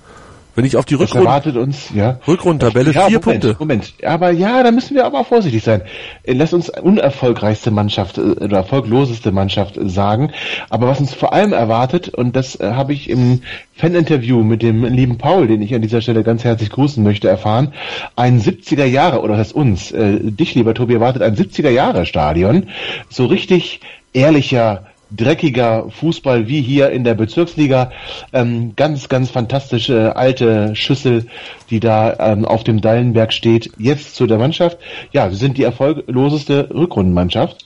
[0.58, 2.18] Wenn ich auf die Das Rückrunde, erwartet uns, ja.
[2.26, 3.56] Rückrundentabelle Ja, vier Moment, Punkte.
[3.60, 5.82] Moment, aber ja, da müssen wir aber auch vorsichtig sein.
[6.24, 10.32] Äh, Lass uns unerfolgreichste Mannschaft äh, oder erfolgloseste Mannschaft äh, sagen.
[10.68, 13.42] Aber was uns vor allem erwartet, und das äh, habe ich im
[13.76, 17.72] Faninterview mit dem lieben Paul, den ich an dieser Stelle ganz herzlich grüßen möchte, erfahren,
[18.16, 22.04] ein 70er Jahre, oder das heißt uns, äh, dich lieber Tobi, erwartet ein 70er Jahre
[22.04, 22.66] Stadion.
[23.08, 23.78] So richtig
[24.12, 27.92] ehrlicher, dreckiger Fußball wie hier in der Bezirksliga.
[28.32, 31.26] Ähm, ganz, ganz fantastische alte Schüssel,
[31.70, 33.72] die da ähm, auf dem Dallenberg steht.
[33.78, 34.78] Jetzt zu der Mannschaft.
[35.12, 37.64] Ja, sie sind die erfolgloseste Rückrundenmannschaft.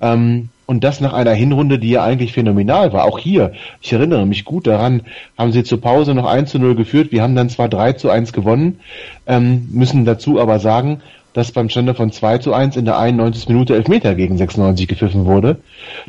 [0.00, 3.04] Ähm, und das nach einer Hinrunde, die ja eigentlich phänomenal war.
[3.04, 5.02] Auch hier, ich erinnere mich gut daran,
[5.36, 7.10] haben sie zur Pause noch 1 zu 0 geführt.
[7.10, 8.78] Wir haben dann zwar 3 zu 1 gewonnen,
[9.26, 11.02] ähm, müssen dazu aber sagen,
[11.32, 13.48] dass beim Stande von 2 zu 1 in der 91.
[13.48, 15.58] Minute Elfmeter gegen 96 gepfiffen wurde,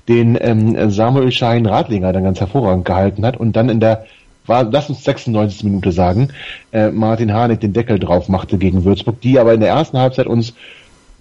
[0.07, 4.05] den ähm, Samuel Schein Radlinger dann ganz hervorragend gehalten hat und dann in der
[4.47, 5.63] war, lass uns 96.
[5.63, 6.29] Minute sagen,
[6.71, 10.27] äh, Martin Harnik den Deckel drauf machte gegen Würzburg, die aber in der ersten Halbzeit
[10.27, 10.53] uns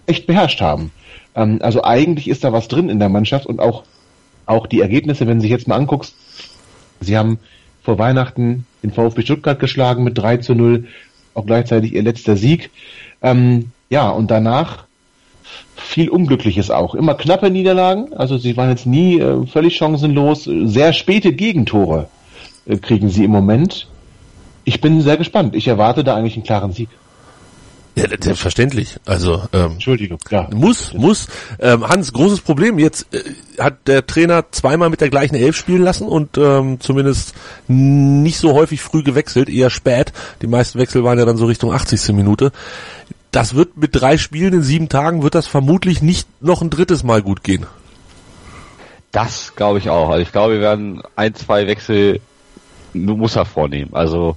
[0.07, 0.91] echt beherrscht haben.
[1.35, 3.85] Ähm, also eigentlich ist da was drin in der Mannschaft und auch,
[4.47, 6.15] auch die Ergebnisse, wenn du sich jetzt mal anguckst,
[7.01, 7.39] sie haben
[7.83, 10.87] vor Weihnachten den VfB Stuttgart geschlagen mit 3 zu 0,
[11.35, 12.71] auch gleichzeitig ihr letzter Sieg.
[13.23, 14.85] Ähm, ja, und danach
[15.77, 16.95] viel Unglückliches auch.
[16.95, 20.45] Immer knappe Niederlagen, also sie waren jetzt nie äh, völlig chancenlos.
[20.45, 22.09] Sehr späte Gegentore
[22.67, 23.89] äh, kriegen sie im Moment.
[24.65, 25.57] Ich bin sehr gespannt.
[25.57, 26.89] Ich erwarte da eigentlich einen klaren Sieg.
[27.97, 28.97] Ja, selbstverständlich.
[29.05, 30.49] Also ähm, Entschuldigung, ja.
[30.53, 31.27] Muss, muss.
[31.59, 32.79] Ähm, Hans, großes Problem.
[32.79, 33.23] Jetzt äh,
[33.59, 37.35] hat der Trainer zweimal mit der gleichen Elf spielen lassen und ähm, zumindest
[37.67, 40.13] nicht so häufig früh gewechselt, eher spät.
[40.41, 42.15] Die meisten Wechsel waren ja dann so Richtung 80.
[42.15, 42.53] Minute.
[43.33, 47.03] Das wird mit drei Spielen in sieben Tagen, wird das vermutlich nicht noch ein drittes
[47.03, 47.67] Mal gut gehen.
[49.13, 50.11] Das glaube ich auch.
[50.11, 52.21] Also ich glaube, wir werden ein, zwei Wechsel
[52.93, 53.91] nur muss er vornehmen.
[53.93, 54.37] Also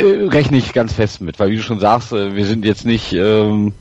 [0.00, 3.12] rechne ich ganz fest mit, weil wie du schon sagst, äh, wir sind jetzt nicht,
[3.12, 3.72] ähm,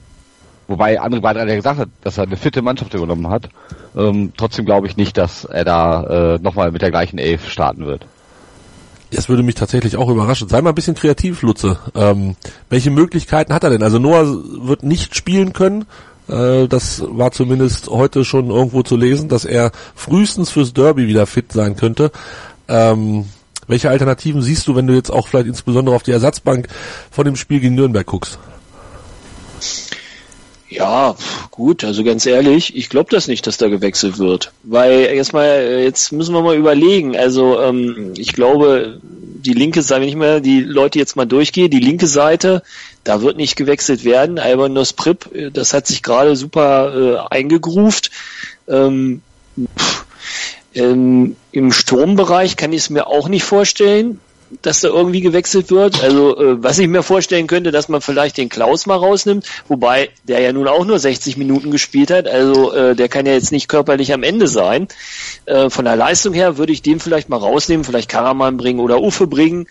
[0.67, 3.49] wobei andere beide ja gesagt hat, dass er eine fitte Mannschaft übernommen hat.
[3.95, 7.85] Ähm, trotzdem glaube ich nicht, dass er da äh, nochmal mit der gleichen Elf starten
[7.85, 8.05] wird.
[9.11, 10.49] Das würde mich tatsächlich auch überraschen.
[10.49, 11.79] Sei mal ein bisschen kreativ, Lutze.
[11.95, 12.35] Ähm,
[12.69, 13.83] welche Möglichkeiten hat er denn?
[13.83, 15.85] Also Noah wird nicht spielen können.
[16.27, 21.25] Äh, das war zumindest heute schon irgendwo zu lesen, dass er frühestens fürs Derby wieder
[21.25, 22.11] fit sein könnte.
[22.67, 23.25] Ähm,
[23.67, 26.67] welche Alternativen siehst du, wenn du jetzt auch vielleicht insbesondere auf die Ersatzbank
[27.11, 28.39] von dem Spiel gegen Nürnberg guckst?
[30.69, 31.15] Ja,
[31.49, 34.51] gut, also ganz ehrlich, ich glaube das nicht, dass da gewechselt wird.
[34.63, 37.15] Weil erstmal, jetzt müssen wir mal überlegen.
[37.15, 41.69] Also ähm, ich glaube, die linke Seite, wenn ich mal die Leute jetzt mal durchgehe,
[41.69, 42.63] die linke Seite,
[43.05, 44.39] da wird nicht gewechselt werden.
[44.39, 48.11] Albanos Prip, äh, das hat sich gerade super äh, eingegruft.
[48.67, 49.21] Ähm,
[49.77, 50.05] pff,
[50.77, 54.19] ähm, Im Sturmbereich kann ich es mir auch nicht vorstellen,
[54.61, 56.03] dass da irgendwie gewechselt wird.
[56.03, 60.09] Also äh, was ich mir vorstellen könnte, dass man vielleicht den Klaus mal rausnimmt, wobei
[60.23, 62.27] der ja nun auch nur 60 Minuten gespielt hat.
[62.27, 64.87] Also äh, der kann ja jetzt nicht körperlich am Ende sein.
[65.45, 69.01] Äh, von der Leistung her würde ich den vielleicht mal rausnehmen, vielleicht Karaman bringen oder
[69.01, 69.67] Uffe bringen.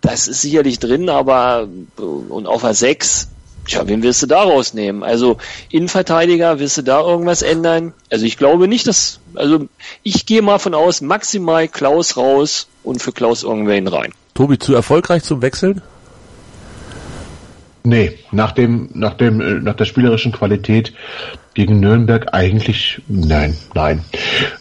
[0.00, 3.28] Das ist sicherlich drin, aber äh, und auf der 6,
[3.66, 5.02] Tja, wen willst du da rausnehmen?
[5.02, 5.38] Also
[5.70, 7.92] Innenverteidiger, willst du da irgendwas ändern?
[8.10, 9.66] Also ich glaube nicht, dass, also
[10.02, 14.12] ich gehe mal von aus, maximal Klaus raus und für Klaus irgendwen rein.
[14.34, 15.82] Tobi, zu erfolgreich zum Wechseln?
[17.82, 20.92] Nee, nach dem, nach dem, äh, nach der spielerischen Qualität
[21.54, 24.04] gegen Nürnberg eigentlich nein, nein.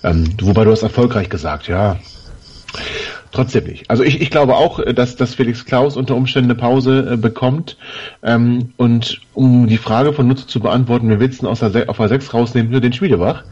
[0.03, 1.97] Ähm, wobei du hast erfolgreich gesagt, ja.
[3.36, 3.89] Trotzdem nicht.
[3.89, 7.17] Also ich, ich glaube auch, äh, dass, dass Felix Klaus unter Umständen eine Pause äh,
[7.17, 7.75] bekommt.
[8.23, 12.07] Ähm, und um die Frage von Nutze zu beantworten, wir willst aus der, auf der
[12.07, 13.43] 6 rausnehmen, nur den Schmiedebach?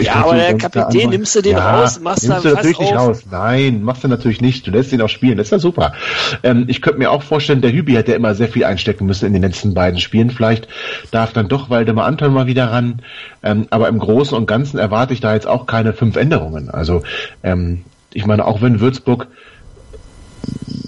[0.00, 3.22] Ja, aber der Kapitän, nimmst du den raus, machst nimmst du natürlich nicht raus.
[3.30, 4.66] Nein, machst du natürlich nicht.
[4.66, 5.36] Du lässt ihn auch spielen.
[5.36, 5.92] Das ist ja super.
[6.42, 9.26] Ähm, ich könnte mir auch vorstellen, der Hübi hat ja immer sehr viel einstecken müssen
[9.26, 10.30] in den letzten beiden Spielen.
[10.30, 10.66] Vielleicht
[11.12, 13.02] darf dann doch Waldemar Anton mal wieder ran.
[13.44, 16.68] Ähm, aber im Großen und Ganzen erwarte ich da jetzt auch keine fünf Änderungen.
[16.68, 17.02] Also
[17.44, 17.84] ähm,
[18.14, 19.28] ich meine, auch wenn Würzburg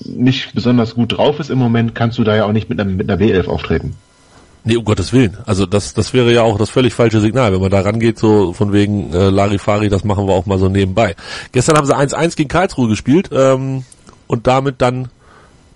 [0.06, 2.90] nicht besonders gut drauf ist im Moment, kannst du da ja auch nicht mit einer,
[2.90, 3.94] mit einer B11 auftreten.
[4.66, 5.36] Nee, um Gottes Willen.
[5.44, 8.54] Also das, das wäre ja auch das völlig falsche Signal, wenn man da rangeht, so
[8.54, 11.16] von wegen äh, Larifari, das machen wir auch mal so nebenbei.
[11.52, 13.84] Gestern haben sie 1-1 gegen Karlsruhe gespielt ähm,
[14.26, 15.08] und damit dann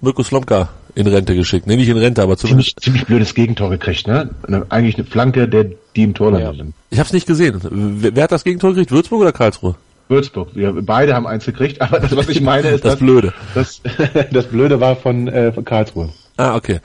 [0.00, 1.66] Mirko Slomka in Rente geschickt.
[1.66, 2.80] Nee, nicht in Rente, aber Ziemlich, zumindest.
[2.80, 4.30] ziemlich blödes Gegentor gekriegt, ne?
[4.70, 6.72] Eigentlich eine Flanke, der, die im Tor landete.
[6.90, 7.60] Ich habe es nicht gesehen.
[7.70, 8.90] Wer, wer hat das Gegentor gekriegt?
[8.90, 9.74] Würzburg oder Karlsruhe?
[10.08, 10.50] Würzburg.
[10.54, 13.32] Wir beide haben eins gekriegt, aber das, was ich meine, ist Das das, Blöde.
[13.54, 13.80] das,
[14.32, 16.10] das Blöde war von, äh, von Karlsruhe.
[16.36, 16.80] Ah, okay.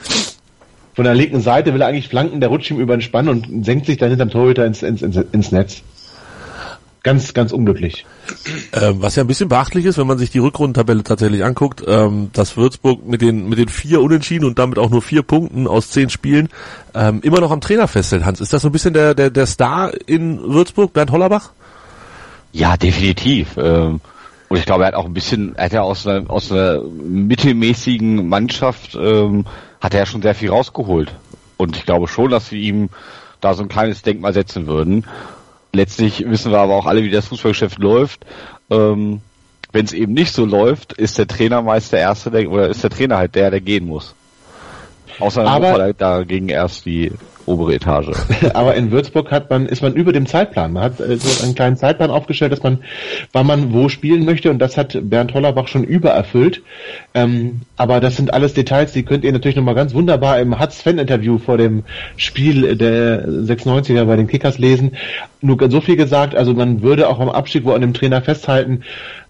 [0.96, 3.66] Von der linken Seite will er eigentlich flanken, der rutscht ihm über den Spann und
[3.66, 5.82] senkt sich dann hinterm Torhüter ins, ins, ins, ins Netz.
[7.02, 8.06] Ganz, ganz unglücklich.
[8.72, 12.30] Ähm, was ja ein bisschen beachtlich ist, wenn man sich die Rückrundentabelle tatsächlich anguckt, ähm,
[12.32, 15.90] dass Würzburg mit den mit den vier Unentschieden und damit auch nur vier Punkten aus
[15.90, 16.48] zehn Spielen
[16.94, 18.24] ähm, immer noch am Trainer festhält.
[18.24, 21.52] Hans, ist das so ein bisschen der der der Star in Würzburg, Bernd Hollerbach?
[22.54, 23.58] Ja, definitiv.
[23.58, 24.00] Ähm,
[24.48, 26.82] und ich glaube, er hat auch ein bisschen, er hat ja aus einer, aus einer
[26.82, 29.46] mittelmäßigen Mannschaft, ähm,
[29.82, 31.12] hat er ja schon sehr viel rausgeholt.
[31.58, 32.90] Und ich glaube schon, dass wir ihm
[33.42, 35.06] da so ein kleines Denkmal setzen würden.
[35.74, 38.26] Letztlich wissen wir aber auch alle, wie das Fußballgeschäft läuft.
[38.70, 39.22] Ähm,
[39.72, 42.84] Wenn es eben nicht so läuft, ist der Trainer meist der Erste, der, oder ist
[42.84, 44.14] der Trainer halt der, der gehen muss.
[45.20, 47.12] Außer Aber- aber dagegen erst die
[47.46, 48.12] obere Etage.
[48.54, 50.74] Aber in Würzburg hat man, ist man über dem Zeitplan.
[50.74, 52.80] Man hat äh, so einen kleinen Zeitplan aufgestellt, dass man,
[53.32, 56.62] wann man wo spielen möchte und das hat Bernd Hollerbach schon übererfüllt.
[57.14, 61.38] Ähm, aber das sind alles Details, die könnt ihr natürlich nochmal ganz wunderbar im Hatz-Fan-Interview
[61.38, 61.84] vor dem
[62.18, 64.94] Spiel der 96er bei den Kickers lesen.
[65.42, 68.84] Nur so viel gesagt, also man würde auch am Abstieg wo an dem Trainer festhalten.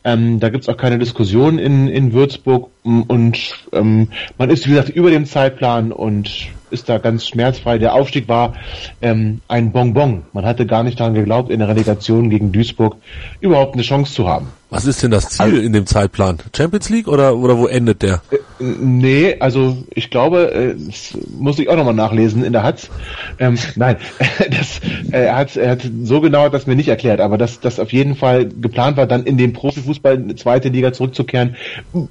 [0.03, 4.89] Ähm, da gibt's auch keine Diskussion in, in Würzburg und ähm, man ist, wie gesagt,
[4.89, 7.77] über dem Zeitplan und ist da ganz schmerzfrei.
[7.77, 8.53] Der Aufstieg war
[9.01, 10.23] ähm, ein Bonbon.
[10.33, 12.97] Man hatte gar nicht daran geglaubt, in der Relegation gegen Duisburg
[13.39, 14.47] überhaupt eine Chance zu haben.
[14.73, 16.39] Was ist denn das Ziel in dem Zeitplan?
[16.55, 18.23] Champions League oder oder wo endet der?
[18.57, 22.89] Nee, also ich glaube, äh, das muss ich auch nochmal nachlesen in der Hatz.
[23.37, 23.97] Ähm, nein,
[24.49, 24.79] das,
[25.11, 27.93] äh, er, hat, er hat so genau das mir nicht erklärt, aber dass das auf
[27.93, 31.55] jeden Fall geplant war, dann in den Profifußball in die zweite Liga zurückzukehren.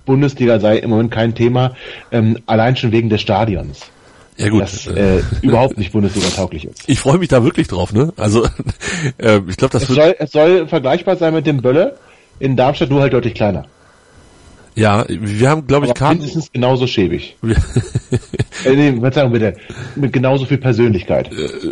[0.07, 1.73] Bundesliga sei im Moment kein Thema,
[2.13, 3.91] ähm, allein schon wegen des Stadions,
[4.39, 4.63] Ja gut.
[4.63, 6.83] das äh, überhaupt nicht Bundesliga tauglich ist.
[6.89, 8.13] ich freue mich da wirklich drauf, ne?
[8.17, 8.45] Also
[9.19, 11.97] äh, ich glaube, das Es wird soll, es soll vergleichbar sein mit dem Bölle
[12.41, 13.67] in Darmstadt, nur halt deutlich kleiner.
[14.75, 17.37] ja, wir haben glaube ich Karten mindestens genauso schäbig.
[17.43, 17.57] wir-
[18.65, 19.57] Äh, nee, Verzeihung bitte.
[19.97, 21.29] Mit genauso viel Persönlichkeit.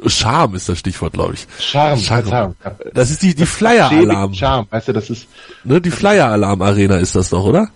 [0.07, 1.47] Charme ist das Stichwort, glaube ich.
[1.65, 2.23] Charme, Charme.
[2.25, 2.55] Verzeihung.
[2.95, 4.35] Das ist die die Flyer-Alarm.
[4.35, 5.29] Charme, weißt du, das ist,
[5.63, 7.69] Ne, die Flyer-Alarm-Arena ist das doch, oder?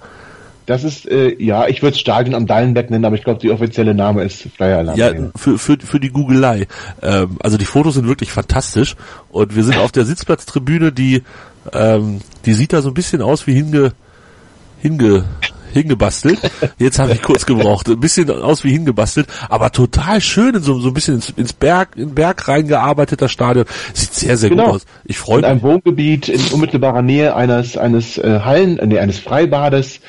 [0.67, 3.51] Das ist, äh, ja, ich würde es Stadion am Dallenberg nennen, aber ich glaube, die
[3.51, 4.99] offizielle Name ist Flyer Alarm.
[4.99, 6.67] Ja, für, für, für die Googelei.
[7.03, 8.97] Ähm, also die Fotos sind wirklich fantastisch
[9.31, 11.23] und wir sind auf der Sitzplatztribüne, die,
[11.73, 13.93] ähm, die sieht da so ein bisschen aus wie hinge,
[14.81, 15.25] hinge,
[15.75, 16.39] hingebastelt.
[16.79, 17.89] Jetzt habe ich kurz gebraucht.
[17.89, 21.53] Ein bisschen aus wie hingebastelt, aber total schön in so, so ein bisschen ins, ins
[21.53, 23.67] Berg, in Berg reingearbeiteter Stadion.
[23.93, 24.65] Sieht sehr, sehr Genau.
[24.67, 24.87] gut aus.
[25.05, 25.51] Ich freue in mich.
[25.51, 30.01] einem Wohngebiet in unmittelbarer Nähe eines eines äh, Hallen, äh, nee, eines Freibades,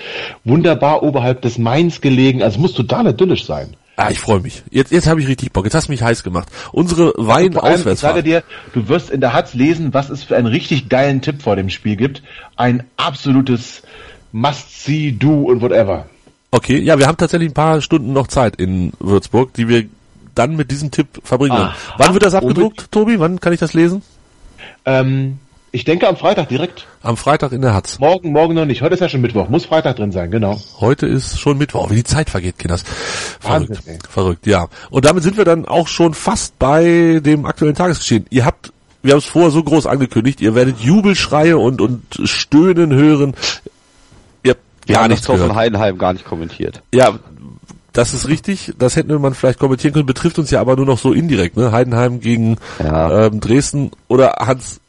[0.44, 2.42] wunderbar oberhalb des Mains gelegen.
[2.44, 3.76] Also muss total idyllisch sein.
[3.98, 4.62] Ah, ich freue mich.
[4.72, 5.64] Jetzt, jetzt habe ich richtig Bock.
[5.64, 6.50] Jetzt hast du mich heiß gemacht.
[6.74, 7.54] Unsere Vor allem,
[7.88, 8.44] ich sage dir,
[8.74, 11.70] du wirst in der Hatz lesen, was es für einen richtig geilen Tipp vor dem
[11.70, 12.22] Spiel gibt.
[12.58, 13.84] Ein absolutes
[14.36, 16.08] Must-See, Do und whatever.
[16.52, 19.86] Okay, ja, wir haben tatsächlich ein paar Stunden noch Zeit in Würzburg, die wir
[20.36, 21.70] dann mit diesem Tipp verbringen werden.
[21.70, 21.96] Aha.
[21.98, 23.18] Wann wird das abgedruckt, Tobi?
[23.18, 24.02] Wann kann ich das lesen?
[24.84, 25.40] Ähm,
[25.72, 26.86] ich denke am Freitag direkt.
[27.02, 27.98] Am Freitag in der Hatz.
[28.00, 28.82] Morgen, morgen noch nicht.
[28.82, 29.48] Heute ist ja schon Mittwoch.
[29.48, 30.60] Muss Freitag drin sein, genau.
[30.82, 31.90] Heute ist schon Mittwoch.
[31.90, 32.84] Wie die Zeit vergeht, Kinders.
[33.40, 33.70] Verrückt.
[33.70, 34.00] Wahnsinn.
[34.10, 34.68] Verrückt, ja.
[34.90, 38.26] Und damit sind wir dann auch schon fast bei dem aktuellen Tagesgeschehen.
[38.32, 42.94] Ihr habt, wir haben es vorher so groß angekündigt, ihr werdet Jubelschreie und, und Stöhnen
[42.94, 43.34] hören.
[44.86, 45.56] Wir gar nichts von.
[45.56, 46.82] Heidenheim gar nicht kommentiert.
[46.94, 47.18] Ja,
[47.94, 48.74] das ist richtig.
[48.78, 50.06] Das hätte man vielleicht kommentieren können.
[50.06, 51.58] Betrifft uns ja aber nur noch so indirekt.
[51.58, 51.72] Ne?
[51.72, 53.28] Heidenheim gegen Ja.
[53.28, 53.92] ähm, Dresden.
[54.08, 54.80] Oder Hans,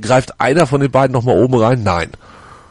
[0.00, 1.82] greift einer von den beiden nochmal oben rein?
[1.82, 2.10] Nein.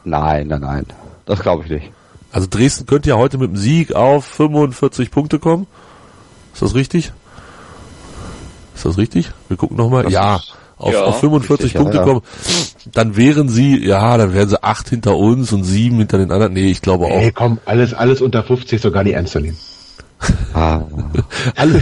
[0.03, 0.85] Nein, nein, nein.
[1.25, 1.91] Das glaube ich nicht.
[2.31, 5.67] Also Dresden könnte ja heute mit dem Sieg auf 45 Punkte kommen.
[6.53, 7.11] Ist das richtig?
[8.75, 9.31] Ist das richtig?
[9.47, 10.09] Wir gucken nochmal.
[10.11, 12.03] Ja, ist- auf, ja, auf 45 richtig, ja, Punkte ja.
[12.03, 12.21] kommen.
[12.91, 16.53] Dann wären sie, ja, dann wären sie acht hinter uns und sieben hinter den anderen.
[16.53, 17.21] Nee, ich glaube auch.
[17.21, 19.57] Ey, komm, alles, alles unter 50 ist doch gar nicht ernst zu nehmen.
[20.53, 20.81] Ah,
[21.55, 21.81] Alle.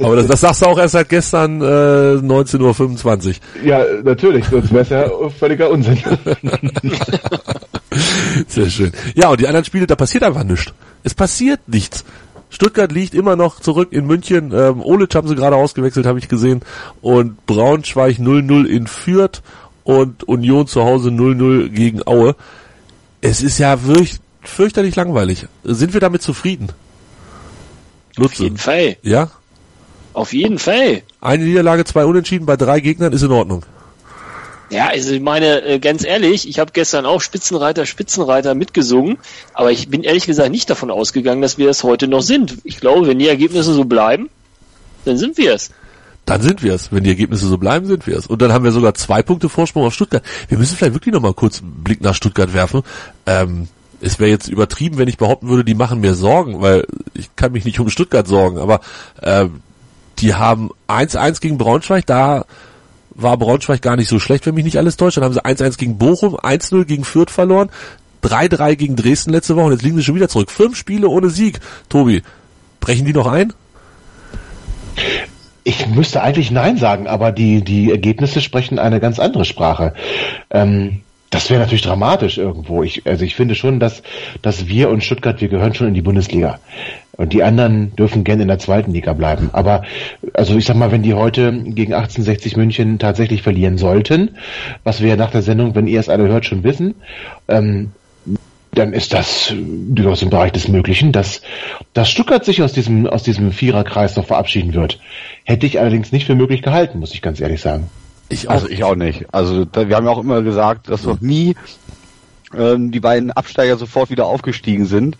[0.00, 3.34] Aber das, das sagst du auch erst seit gestern äh, 19.25 Uhr.
[3.64, 5.08] Ja, natürlich, sonst wäre es ja
[5.38, 5.98] völliger Unsinn.
[8.48, 8.92] Sehr schön.
[9.14, 10.72] Ja, und die anderen Spiele, da passiert einfach nichts.
[11.02, 12.04] Es passiert nichts.
[12.48, 14.52] Stuttgart liegt immer noch zurück in München.
[14.54, 16.62] Ähm, Olic haben sie gerade ausgewechselt, habe ich gesehen.
[17.02, 19.42] Und Braunschweig 0-0 in Fürth
[19.84, 22.34] und Union zu Hause 0-0 gegen Aue.
[23.20, 25.46] Es ist ja wirklich fürchterlich langweilig.
[25.64, 26.68] Sind wir damit zufrieden?
[28.16, 28.44] Auf Lutze.
[28.44, 28.96] jeden Fall.
[29.02, 29.30] Ja?
[30.12, 31.02] Auf jeden Fall.
[31.20, 33.64] Eine Niederlage, zwei Unentschieden bei drei Gegnern ist in Ordnung.
[34.68, 39.18] Ja, also ich meine, äh, ganz ehrlich, ich habe gestern auch Spitzenreiter, Spitzenreiter mitgesungen,
[39.54, 42.58] aber ich bin ehrlich gesagt nicht davon ausgegangen, dass wir es heute noch sind.
[42.64, 44.28] Ich glaube, wenn die Ergebnisse so bleiben,
[45.04, 45.70] dann sind wir es.
[46.24, 46.90] Dann sind wir es.
[46.90, 48.26] Wenn die Ergebnisse so bleiben, sind wir es.
[48.26, 50.24] Und dann haben wir sogar zwei Punkte Vorsprung auf Stuttgart.
[50.48, 52.82] Wir müssen vielleicht wirklich nochmal kurz einen Blick nach Stuttgart werfen.
[53.26, 53.68] Ähm,
[54.00, 57.52] es wäre jetzt übertrieben, wenn ich behaupten würde, die machen mir Sorgen, weil ich kann
[57.52, 58.80] mich nicht um Stuttgart sorgen, aber
[59.22, 59.46] äh,
[60.18, 62.44] die haben 1-1 gegen Braunschweig, da
[63.16, 65.16] war Braunschweig gar nicht so schlecht, wenn mich nicht alles täuscht.
[65.16, 67.70] Dann haben sie 1-1 gegen Bochum, 1-0 gegen Fürth verloren,
[68.22, 70.50] 3-3 gegen Dresden letzte Woche und jetzt liegen sie schon wieder zurück.
[70.50, 71.60] Fünf Spiele ohne Sieg.
[71.88, 72.22] Tobi,
[72.80, 73.52] brechen die noch ein?
[75.64, 79.94] Ich müsste eigentlich Nein sagen, aber die, die Ergebnisse sprechen eine ganz andere Sprache.
[80.50, 82.82] Ähm, das wäre natürlich dramatisch irgendwo.
[82.82, 84.02] Ich, also ich finde schon, dass,
[84.42, 86.60] dass wir und Stuttgart, wir gehören schon in die Bundesliga.
[87.16, 89.50] Und die anderen dürfen gerne in der zweiten Liga bleiben.
[89.52, 89.82] Aber,
[90.34, 94.36] also ich sag mal, wenn die heute gegen 1860 München tatsächlich verlieren sollten,
[94.84, 96.94] was wir nach der Sendung, wenn ihr es alle hört, schon wissen,
[97.48, 97.92] ähm,
[98.72, 101.40] dann ist das durchaus im Bereich des Möglichen, dass,
[101.94, 105.00] dass Stuttgart sich aus diesem, aus diesem Viererkreis noch verabschieden wird.
[105.44, 107.88] Hätte ich allerdings nicht für möglich gehalten, muss ich ganz ehrlich sagen.
[108.28, 108.54] Ich auch.
[108.54, 109.32] Also ich auch nicht.
[109.32, 111.56] Also da, wir haben ja auch immer gesagt, dass noch nie
[112.54, 115.16] ähm, die beiden Absteiger sofort wieder aufgestiegen sind.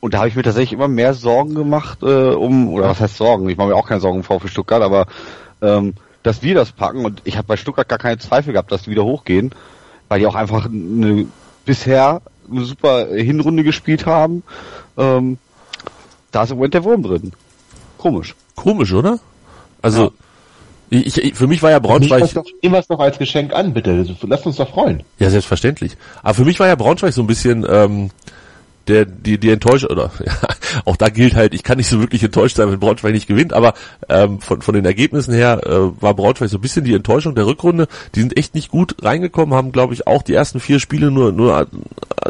[0.00, 3.16] Und da habe ich mir tatsächlich immer mehr Sorgen gemacht, äh, um, oder was heißt
[3.16, 3.48] Sorgen?
[3.48, 5.06] Ich mache mir auch keine Sorgen vor für Stuttgart, aber
[5.62, 8.82] ähm, dass wir das packen und ich habe bei Stuttgart gar keine Zweifel gehabt, dass
[8.82, 9.50] die wieder hochgehen,
[10.08, 11.26] weil die auch einfach eine,
[11.64, 14.42] bisher eine super Hinrunde gespielt haben.
[14.96, 15.38] Ähm,
[16.32, 17.32] da ist im Moment der Wurm drin.
[17.96, 18.34] Komisch.
[18.56, 19.18] Komisch, oder?
[19.80, 20.10] Also, ja.
[20.94, 22.34] Ich, ich, für mich war ja Braunschweig...
[22.62, 24.06] Nehmen wir es doch als Geschenk an, bitte.
[24.26, 25.02] Lass uns doch freuen.
[25.18, 25.96] Ja, selbstverständlich.
[26.22, 27.66] Aber für mich war ja Braunschweig so ein bisschen...
[27.68, 28.10] Ähm,
[28.88, 30.32] der die die enttäuscht oder ja,
[30.84, 33.52] auch da gilt halt, ich kann nicht so wirklich enttäuscht sein, wenn Braunschweig nicht gewinnt,
[33.52, 33.74] aber
[34.08, 37.46] ähm, von von den Ergebnissen her äh, war Braunschweig so ein bisschen die Enttäuschung der
[37.46, 37.88] Rückrunde.
[38.14, 41.32] Die sind echt nicht gut reingekommen, haben glaube ich auch die ersten vier Spiele nur
[41.32, 41.66] nur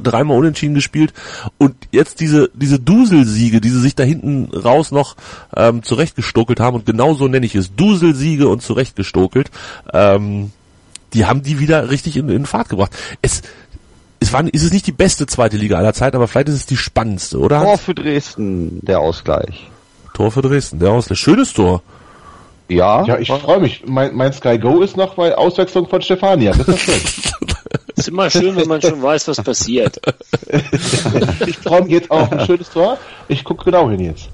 [0.02, 1.12] dreimal unentschieden gespielt
[1.58, 5.16] und jetzt diese diese Duselsiege, die sie sich da hinten raus noch
[5.56, 9.50] ähm, zurechtgestokelt haben und genau so nenne ich es, Duselsiege und zurechtgestokelt.
[9.92, 10.52] Ähm,
[11.14, 12.92] die haben die wieder richtig in, in Fahrt gebracht.
[13.22, 13.42] Es
[14.20, 16.66] es war, ist es nicht die beste zweite Liga aller Zeiten, aber vielleicht ist es
[16.66, 17.62] die spannendste, oder?
[17.62, 19.68] Tor für Dresden, der Ausgleich.
[20.14, 21.18] Tor für Dresden, der Ausgleich.
[21.18, 21.82] Schönes Tor.
[22.68, 23.04] Ja.
[23.04, 23.82] Ja, ich freue mich.
[23.86, 26.52] Mein, mein Sky Go ist noch bei Auswechslung von Stefania.
[26.52, 27.00] Das ist schön.
[27.96, 30.00] ist immer schön, wenn man schon weiß, was passiert.
[31.46, 32.98] ich freue mich jetzt auf ein schönes Tor.
[33.28, 34.28] Ich gucke genau hin jetzt.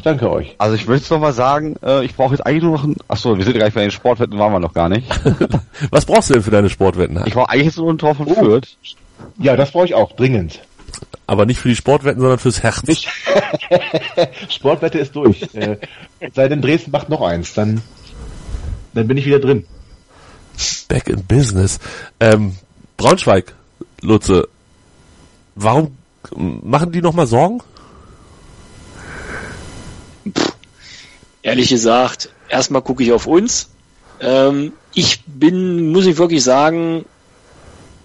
[0.00, 0.54] Ich danke euch.
[0.56, 2.96] Also ich möchte noch mal sagen, äh, ich brauche jetzt eigentlich nur noch ein...
[3.06, 5.06] Achso, wir sind ja gleich bei den Sportwetten, waren wir noch gar nicht.
[5.90, 7.22] was brauchst du denn für deine Sportwetten?
[7.26, 8.34] Ich brauche eigentlich jetzt nur ein Tor von oh.
[8.34, 8.78] Fürth.
[9.36, 10.62] Ja, das brauche ich auch, dringend.
[11.26, 12.80] Aber nicht für die Sportwetten, sondern fürs Herz.
[14.48, 15.42] Sportwette ist durch.
[15.52, 15.76] äh,
[16.32, 17.82] sei denn Dresden macht noch eins, dann,
[18.94, 19.66] dann bin ich wieder drin.
[20.88, 21.78] Back in Business.
[22.20, 22.56] Ähm,
[22.96, 23.54] Braunschweig,
[24.00, 24.48] Lutze,
[25.56, 25.94] warum
[26.34, 27.60] machen die nochmal Sorgen?
[31.42, 33.70] Ehrlich gesagt, erstmal gucke ich auf uns.
[34.20, 37.04] Ähm, ich bin, muss ich wirklich sagen,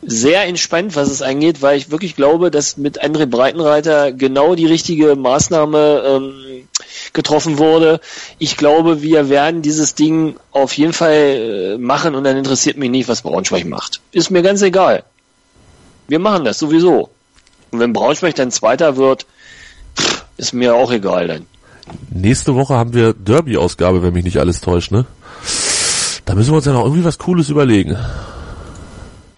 [0.08, 4.68] sehr entspannt, was es angeht, weil ich wirklich glaube, dass mit André Breitenreiter genau die
[4.68, 6.68] richtige Maßnahme ähm,
[7.14, 8.00] getroffen wurde.
[8.38, 12.92] Ich glaube, wir werden dieses Ding auf jeden Fall äh, machen und dann interessiert mich
[12.92, 14.02] nicht, was Braunschweig macht.
[14.12, 15.04] Ist mir ganz egal.
[16.08, 17.10] Wir machen das sowieso.
[17.72, 19.26] Und wenn Braunschweig dann Zweiter wird,
[20.38, 21.48] ist mir auch egal dann.
[22.10, 25.06] Nächste Woche haben wir Derby-Ausgabe, wenn mich nicht alles täuscht, ne?
[26.26, 27.96] Da müssen wir uns ja noch irgendwie was Cooles überlegen.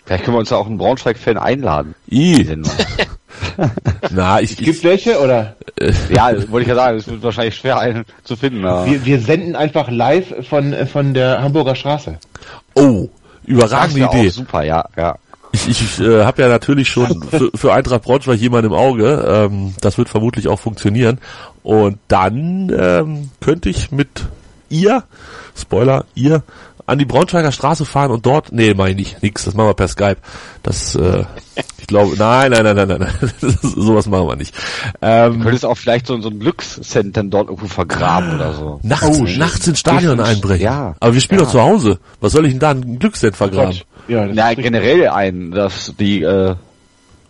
[0.05, 1.95] Vielleicht können wir uns ja auch einen Braunschweig-Fan einladen.
[2.09, 2.47] I.
[4.11, 5.55] Na, ich, Gibt welche oder?
[6.09, 8.65] ja, wollte ich ja sagen, es wird wahrscheinlich schwer einen zu finden.
[8.65, 8.85] Aber.
[8.85, 12.17] Wir, wir senden einfach live von von der Hamburger Straße.
[12.75, 13.09] Oh,
[13.45, 14.29] überragende Idee.
[14.29, 15.17] super, ja, ja.
[15.51, 19.25] Ich, ich äh, habe ja natürlich schon für, für Eintracht Braunschweig jemanden im Auge.
[19.27, 21.19] Ähm, das wird vermutlich auch funktionieren.
[21.67, 24.23] Und dann ähm, könnte ich mit
[24.69, 25.03] ihr,
[25.53, 26.43] Spoiler, ihr
[26.85, 29.89] an die Braunschweiger Straße fahren und dort, nee, meine ich nix, das machen wir per
[29.89, 30.15] Skype.
[30.63, 31.25] Das, äh,
[31.77, 32.99] ich glaube, nein, nein, nein, nein, nein,
[33.41, 34.55] nein, sowas machen wir nicht.
[35.01, 38.79] Ähm, du könntest auch vielleicht so, so ein Glückscenter dort irgendwo vergraben oder so.
[38.83, 40.63] Nachts, oh, nachts ins Stadion einbrechen.
[40.63, 40.95] Ja.
[41.01, 41.47] Aber wir spielen ja.
[41.47, 41.99] doch zu Hause.
[42.21, 43.75] Was soll ich denn da ein Glückscent vergraben?
[44.07, 46.55] Ja, ja generell ein, dass die, äh,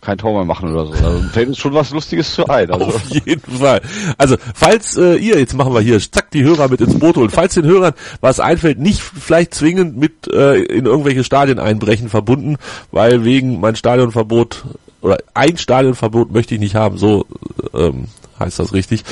[0.08, 0.94] kein Tor mehr machen oder so.
[0.94, 2.72] Also fällt uns schon was Lustiges zu ein.
[2.72, 2.86] Also.
[2.86, 3.82] Auf jeden Fall.
[4.18, 7.30] Also falls äh, ihr, jetzt machen wir hier, zack, die Hörer mit ins Boot holen,
[7.30, 12.56] falls den Hörern was einfällt, nicht vielleicht zwingend mit äh, in irgendwelche Stadien einbrechen verbunden,
[12.92, 14.64] weil wegen mein Stadionverbot
[15.02, 17.26] oder ein Stadionverbot möchte ich nicht haben, so
[17.74, 18.06] ähm,
[18.40, 19.04] heißt das richtig.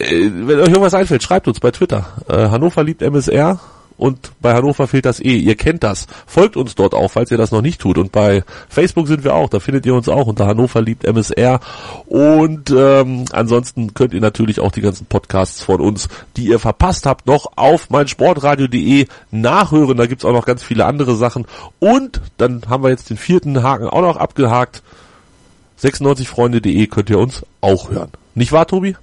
[0.00, 2.08] Äh, wenn euch irgendwas einfällt, schreibt uns bei Twitter.
[2.28, 3.60] Äh, Hannover liebt MSR
[4.00, 5.36] und bei Hannover fehlt das E.
[5.36, 6.06] Ihr kennt das.
[6.26, 7.98] Folgt uns dort auch, falls ihr das noch nicht tut.
[7.98, 9.50] Und bei Facebook sind wir auch.
[9.50, 11.60] Da findet ihr uns auch unter Hannover liebt MSR.
[12.06, 17.04] Und ähm, ansonsten könnt ihr natürlich auch die ganzen Podcasts von uns, die ihr verpasst
[17.04, 19.98] habt, noch auf meinsportradio.de nachhören.
[19.98, 21.46] Da gibt's auch noch ganz viele andere Sachen.
[21.78, 24.82] Und dann haben wir jetzt den vierten Haken auch noch abgehakt.
[25.78, 28.12] 96freunde.de könnt ihr uns auch hören.
[28.34, 28.96] Nicht wahr, Tobi?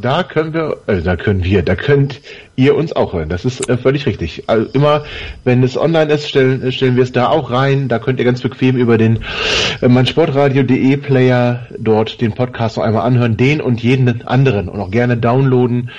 [0.00, 2.20] Da können wir, äh, da können wir, da könnt
[2.56, 3.28] ihr uns auch hören.
[3.28, 4.44] Das ist äh, völlig richtig.
[4.46, 5.04] Also immer,
[5.44, 7.88] wenn es online ist, stellen, stellen wir es da auch rein.
[7.88, 9.24] Da könnt ihr ganz bequem über den
[9.82, 14.90] äh, meinsportradio.de Player dort den Podcast noch einmal anhören, den und jeden anderen und auch
[14.90, 15.90] gerne downloaden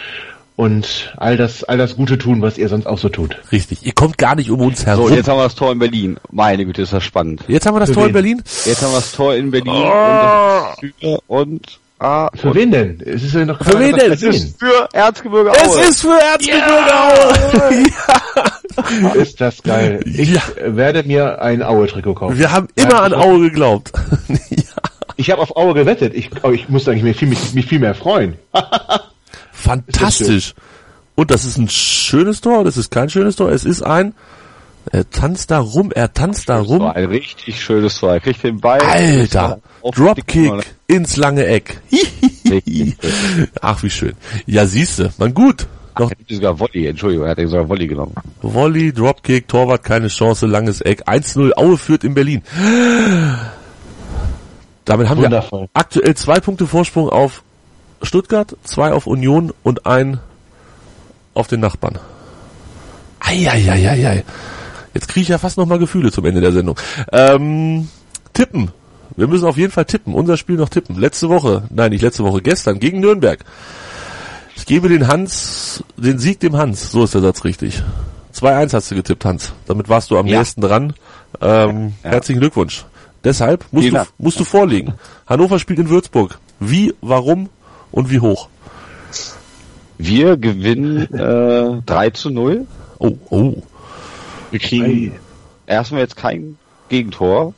[0.55, 3.37] und all das, all das Gute tun, was ihr sonst auch so tut.
[3.51, 3.83] Richtig.
[3.85, 5.07] Ihr kommt gar nicht um uns herum.
[5.09, 6.17] So, jetzt haben wir das Tor in Berlin.
[6.31, 7.41] Meine Güte, ist das spannend.
[7.47, 8.13] Jetzt haben wir das Für Tor in wen?
[8.13, 8.41] Berlin.
[8.65, 10.63] Jetzt haben wir das Tor in Berlin Oh.
[11.01, 12.99] und, und ah, Für wen denn?
[13.05, 14.11] Es ist ja noch Für wen denn?
[14.11, 15.81] Es ist, für Erzgebirge Es Aue.
[15.81, 16.93] ist für Erzgebirge
[19.13, 19.17] Aue.
[19.21, 19.99] ist das geil.
[20.05, 20.41] Ich Ja.
[20.63, 22.37] werde mir ein Aue-Trikot kaufen.
[22.37, 23.91] Wir haben immer an Aue geglaubt.
[24.49, 24.63] ja.
[25.17, 26.13] Ich habe auf Aue gewettet.
[26.15, 28.35] Ich, ich muss eigentlich mich viel, mich, mich viel mehr freuen.
[29.51, 30.53] Fantastisch.
[31.15, 34.13] Und das ist ein schönes Tor, das ist kein schönes Tor, es ist ein,
[34.91, 36.87] er tanzt da rum, er tanzt da Das war rum.
[36.87, 38.13] ein richtig schönes Tor.
[38.13, 38.79] Er kriegt den Ball.
[38.81, 39.59] Alter,
[39.93, 40.51] Dropkick
[40.87, 41.81] ins lange Eck.
[43.61, 44.13] Ach, wie schön.
[44.45, 45.67] Ja, siehste, man gut.
[45.99, 48.13] Noch Er hat sogar Volley, Entschuldigung, er hat sogar Volley genommen.
[48.41, 51.07] Volley, Dropkick, Torwart, keine Chance, langes Eck.
[51.07, 52.41] 1-0, Aue führt in Berlin.
[54.85, 55.61] Damit haben Wundervoll.
[55.61, 57.43] wir aktuell zwei Punkte Vorsprung auf
[58.01, 60.19] Stuttgart, zwei auf Union und ein
[61.33, 61.99] auf den Nachbarn.
[63.19, 64.23] Eieieiei.
[64.93, 66.77] Jetzt kriege ich ja fast nochmal Gefühle zum Ende der Sendung.
[67.11, 67.87] Ähm,
[68.33, 68.71] tippen.
[69.15, 70.13] Wir müssen auf jeden Fall tippen.
[70.13, 70.97] Unser Spiel noch tippen.
[70.97, 73.39] Letzte Woche, nein, nicht letzte Woche, gestern gegen Nürnberg.
[74.55, 76.91] Ich gebe den Hans, den Sieg dem Hans.
[76.91, 77.81] So ist der Satz richtig.
[78.35, 79.53] 2-1 hast du getippt, Hans.
[79.65, 80.39] Damit warst du am Ja.
[80.39, 80.93] nächsten dran.
[81.41, 82.11] Ähm, Ja.
[82.11, 82.85] Herzlichen Glückwunsch.
[83.23, 84.09] Deshalb musst Vielen du, Dank.
[84.17, 84.93] musst du vorlegen.
[85.27, 86.39] Hannover spielt in Würzburg.
[86.59, 87.49] Wie, warum
[87.91, 88.47] und wie hoch?
[89.97, 92.65] Wir gewinnen äh, 3 zu 0.
[92.99, 93.53] Oh, oh.
[94.51, 95.13] Wir kriegen
[95.65, 96.57] erstmal jetzt kein
[96.89, 97.53] Gegentor.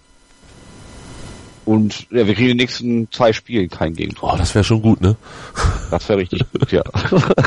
[1.65, 4.33] Und ja, wir kriegen in den nächsten zwei Spielen kein Gegentor.
[4.33, 5.15] Oh, das wäre schon gut, ne?
[5.91, 6.83] Das wäre richtig gut, ja.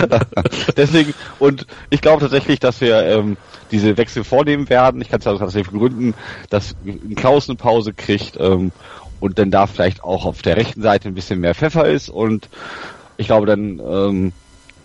[0.77, 3.37] Deswegen, und ich glaube tatsächlich, dass wir ähm,
[3.71, 5.03] diese Wechsel vornehmen werden.
[5.03, 6.15] Ich kann es ja tatsächlich begründen,
[6.49, 6.75] dass
[7.15, 8.73] Klaus eine Pause kriegt ähm,
[9.21, 12.49] und dann da vielleicht auch auf der rechten Seite ein bisschen mehr Pfeffer ist und
[13.19, 14.33] ich glaube, dann ähm,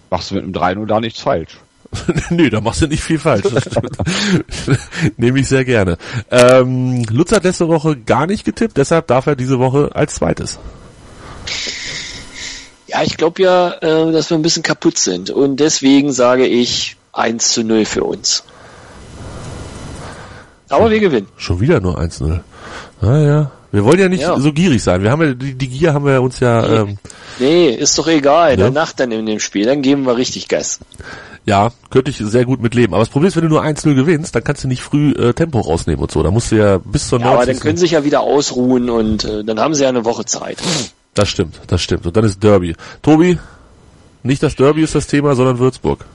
[0.10, 1.58] machst du mit einem 3-0 da nichts falsch.
[2.30, 3.44] nee, da machst du nicht viel falsch.
[5.18, 5.98] Nehme ich sehr gerne.
[6.30, 10.60] Ähm, Lutz hat letzte Woche gar nicht getippt, deshalb darf er diese Woche als zweites.
[12.88, 15.30] Ja, ich glaube ja, äh, dass wir ein bisschen kaputt sind.
[15.30, 18.44] Und deswegen sage ich 1 zu 0 für uns.
[20.70, 21.28] Aber wir gewinnen.
[21.36, 22.40] Schon wieder nur 1-0.
[23.02, 23.52] Naja.
[23.72, 24.38] Wir wollen ja nicht Ja.
[24.40, 25.02] so gierig sein.
[25.04, 26.98] Wir haben ja, die, die Gier haben wir uns ja, ähm,
[27.40, 28.52] Nee, ist doch egal.
[28.52, 28.66] Ja.
[28.66, 30.80] Danach dann in dem Spiel, dann geben wir richtig Gas.
[31.46, 32.94] ja, könnte ich sehr gut mit leben.
[32.94, 35.34] Aber das Problem ist, wenn du nur 1-0 gewinnst, dann kannst du nicht früh äh,
[35.34, 36.22] Tempo rausnehmen und so.
[36.22, 37.54] Da musst du ja bis zur Ja, aber 90.
[37.56, 40.26] dann können sie sich ja wieder ausruhen und äh, dann haben sie ja eine Woche
[40.26, 40.58] Zeit.
[41.14, 42.06] das stimmt, das stimmt.
[42.06, 42.76] Und dann ist Derby.
[43.02, 43.40] Tobi,
[44.24, 46.06] nicht das Derby ist das Thema, sondern Würzburg.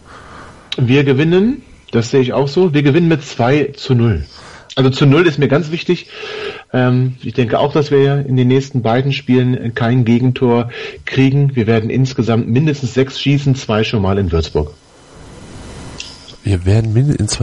[0.77, 4.25] Wir gewinnen, das sehe ich auch so, wir gewinnen mit 2 zu 0.
[4.77, 6.07] Also zu 0 ist mir ganz wichtig.
[6.71, 10.71] Ähm, ich denke auch, dass wir in den nächsten beiden Spielen kein Gegentor
[11.07, 11.57] kriegen.
[11.57, 14.75] Wir werden insgesamt mindestens sechs schießen, zwei schon mal in Würzburg.
[16.45, 17.39] Wir werden mindestens...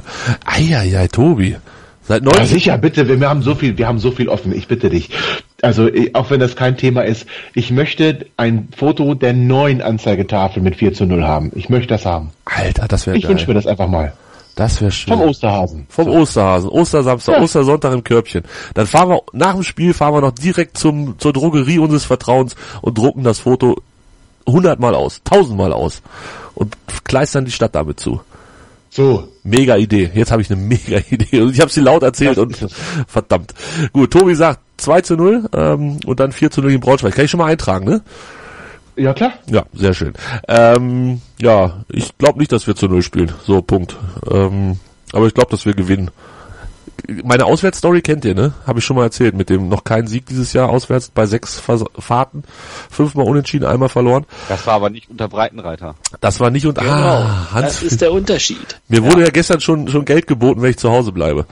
[0.46, 1.58] Eieiei, Tobi.
[2.04, 2.50] Seit Ja, 90...
[2.50, 5.10] sicher, bitte, wir, haben so viel, wir haben so viel offen, ich bitte dich.
[5.64, 7.26] Also, auch wenn das kein Thema ist,
[7.56, 11.52] ich möchte ein Foto der neuen Anzeigetafel mit 4 zu 0 haben.
[11.56, 12.30] Ich möchte das haben.
[12.46, 14.14] Alter, das wäre Ich wünsche mir das einfach mal.
[14.56, 15.14] Das wäre schön.
[15.18, 15.86] Vom Osterhasen.
[15.90, 17.42] Vom Osterhasen, Ostersamstag, Ja.
[17.42, 18.44] Ostersonntag im Körbchen.
[18.76, 22.56] Dann fahren wir, nach dem Spiel fahren wir noch direkt zum, zur Drogerie unseres Vertrauens
[22.82, 23.82] und drucken das Foto
[24.48, 26.02] hundertmal aus, tausendmal aus
[26.54, 28.22] und kleistern die Stadt damit zu.
[28.90, 30.12] So, Mega Idee.
[30.14, 31.42] Jetzt habe ich eine mega Idee.
[31.42, 32.56] Und ich habe sie laut erzählt und
[33.08, 33.54] verdammt.
[33.92, 37.16] Gut, Tobi sagt 2 zu 0 ähm, und dann 4 zu 0 in Braunschweig.
[37.16, 38.02] Kann ich schon mal eintragen, ne?
[38.96, 39.34] Ja klar.
[39.48, 40.14] Ja, sehr schön.
[40.48, 43.32] Ähm, ja, ich glaube nicht, dass wir zu Null spielen.
[43.44, 43.96] So, Punkt.
[44.30, 44.80] Ähm,
[45.12, 46.12] aber ich glaube, dass wir gewinnen.
[47.24, 48.54] Meine Auswärtsstory kennt ihr, ne?
[48.66, 51.60] Habe ich schon mal erzählt, mit dem noch kein Sieg dieses Jahr auswärts bei sechs
[51.60, 52.44] Vers Fahrten,
[52.90, 54.26] fünfmal unentschieden, einmal verloren.
[54.48, 55.96] Das war aber nicht unter Breitenreiter.
[56.22, 58.80] Das war nicht und Genau, ah, Hans, das ist der Unterschied.
[58.88, 61.46] mir wurde ja gestern schon schon Geld geboten, wenn ich zu Hause bleibe.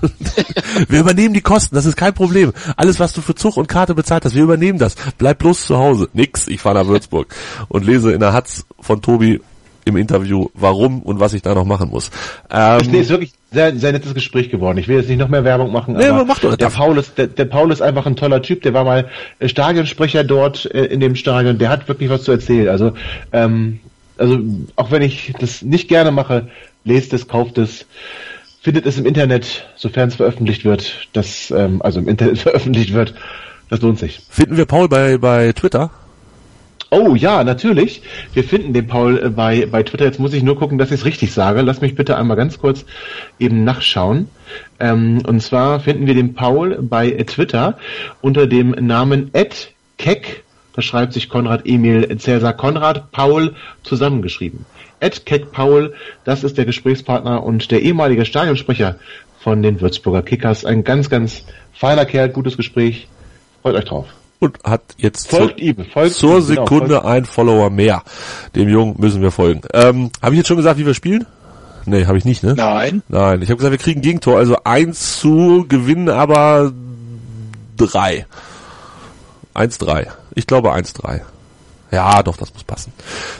[0.88, 2.52] wir übernehmen die Kosten, das ist kein Problem.
[2.76, 4.94] Alles, was du für Zug und Karte bezahlt hast, wir übernehmen das.
[5.18, 6.08] Bleib bloß zu Hause.
[6.12, 7.34] Nix, ich fahre nach Würzburg
[7.68, 9.40] und lese in der Hatz von Tobi
[9.88, 12.10] im Interview, warum und was ich da noch machen muss.
[12.50, 14.78] Ähm, Nee, ist wirklich sehr, sehr nettes Gespräch geworden.
[14.78, 16.56] Ich will jetzt nicht noch mehr Werbung machen, Nee, aber aber mach doch.
[16.56, 18.62] der Paul ist, der, der Paul ist einfach ein toller Typ.
[18.62, 19.08] Der war mal
[19.38, 21.58] äh, Stadionsprecher dort äh, in dem Stadion.
[21.58, 22.68] Der hat wirklich was zu erzählen.
[22.68, 22.92] Also,
[23.32, 23.80] ähm,
[24.18, 24.38] also
[24.76, 26.48] auch wenn ich das nicht gerne mache,
[26.84, 27.86] lest es, kauft es,
[28.60, 31.08] findet es im Internet, sofern es veröffentlicht wird.
[31.12, 33.14] Das, ähm, also im Internet veröffentlicht wird.
[33.70, 34.20] Das lohnt sich.
[34.30, 35.90] finden wir Paul bei, bei Twitter?
[36.90, 38.02] Oh ja, natürlich.
[38.32, 40.06] Wir finden den Paul äh, bei, bei Twitter.
[40.06, 41.60] Jetzt muss ich nur gucken, dass ich es richtig sage.
[41.60, 42.86] Lass mich bitte einmal ganz kurz
[43.38, 44.28] eben nachschauen.
[44.80, 47.76] Ähm, und zwar finden wir den Paul bei Twitter
[48.22, 50.44] unter dem Namen Ed Keck.
[50.72, 54.64] Da schreibt sich Konrad Emil Cäsar Konrad Paul zusammengeschrieben.
[55.00, 55.92] Ed Keck Paul,
[56.24, 58.96] das ist der Gesprächspartner und der ehemalige Stadionsprecher
[59.40, 60.64] von den Würzburger Kickers.
[60.64, 63.08] Ein ganz, ganz feiner Kerl, gutes Gespräch.
[63.60, 64.06] Freut euch drauf.
[64.40, 68.02] Und hat jetzt Folgt zur, ihm, folgt zur ihm, genau, Sekunde folgt- ein Follower mehr.
[68.54, 69.62] Dem Jungen müssen wir folgen.
[69.74, 71.26] Ähm, habe ich jetzt schon gesagt, wie wir spielen?
[71.86, 72.54] Nee, habe ich nicht, ne?
[72.54, 73.02] Nein.
[73.08, 76.70] Nein, ich habe gesagt, wir kriegen Gegentor, also eins zu gewinnen, aber
[77.76, 78.26] drei.
[79.54, 80.06] Eins drei.
[80.34, 81.22] Ich glaube eins drei.
[81.90, 82.92] Ja, doch, das muss passen.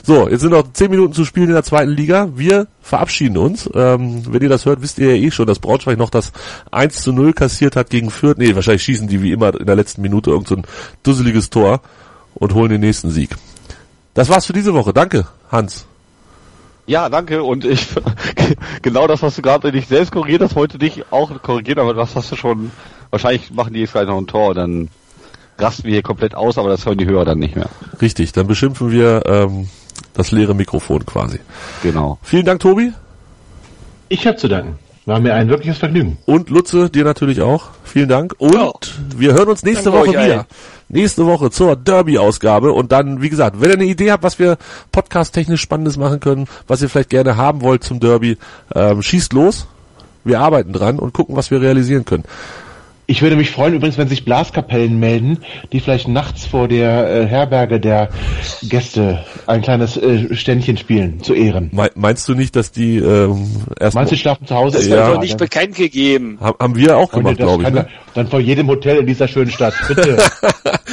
[0.03, 2.30] So, jetzt sind noch zehn Minuten zu spielen in der zweiten Liga.
[2.34, 3.68] Wir verabschieden uns.
[3.74, 6.32] Ähm, wenn ihr das hört, wisst ihr ja eh schon, dass Braunschweig noch das
[6.70, 8.38] 1 zu 0 kassiert hat gegen Fürth.
[8.38, 10.64] Nee, wahrscheinlich schießen die wie immer in der letzten Minute irgend so ein
[11.03, 11.82] dusseliges Tor
[12.34, 13.36] und holen den nächsten Sieg.
[14.14, 14.94] Das war's für diese Woche.
[14.94, 15.84] Danke, Hans.
[16.86, 17.42] Ja, danke.
[17.42, 17.86] Und ich
[18.82, 22.16] genau das, was du gerade nicht selbst korrigiert hast, wollte dich auch korrigieren, aber das
[22.16, 22.72] hast du schon.
[23.11, 24.88] Wahrscheinlich machen die jetzt gleich noch ein Tor, dann
[25.59, 27.69] rasten wir hier komplett aus, aber das hören die Hörer dann nicht mehr.
[28.01, 29.69] Richtig, dann beschimpfen wir ähm,
[30.15, 31.41] das leere Mikrofon quasi.
[31.83, 32.19] Genau.
[32.23, 32.93] Vielen Dank, Tobi.
[34.09, 34.79] Ich habe zu danken.
[35.07, 36.19] War mir ein wirkliches Vergnügen.
[36.27, 37.71] Und Lutze, dir natürlich auch.
[37.83, 38.35] Vielen Dank.
[38.39, 38.71] Und Ja.
[39.17, 40.21] wir hören uns nächste Danke Woche wieder.
[40.21, 40.45] allen.
[40.91, 42.73] Nächste Woche zur Derby-Ausgabe.
[42.73, 44.59] Und dann, wie gesagt, wenn ihr eine Idee habt, was wir
[44.93, 48.37] podcast-technisch Spannendes machen können, was ihr vielleicht gerne haben wollt zum Derby,
[48.75, 49.67] ähm, schießt los.
[50.25, 52.25] Wir arbeiten dran und gucken, was wir realisieren können.
[53.11, 55.39] Ich würde mich freuen übrigens, wenn sich Blaskapellen melden,
[55.73, 58.11] die vielleicht nachts vor der äh, Herberge der
[58.65, 61.71] Gäste ein kleines äh, Ständchen spielen, zu Ehren.
[61.73, 63.47] Me meinst du nicht, dass die ähm,
[63.81, 64.77] erst Meinst du, die schlafen zu Hause?
[64.77, 65.09] Das Ja.
[65.09, 66.37] wird nicht bekannt gegeben.
[66.39, 67.71] haben, haben wir auch gemacht, glaube ich.
[67.71, 67.89] Ne?
[68.13, 69.73] Dann vor jedem Hotel in dieser schönen Stadt.
[69.89, 70.19] Bitte.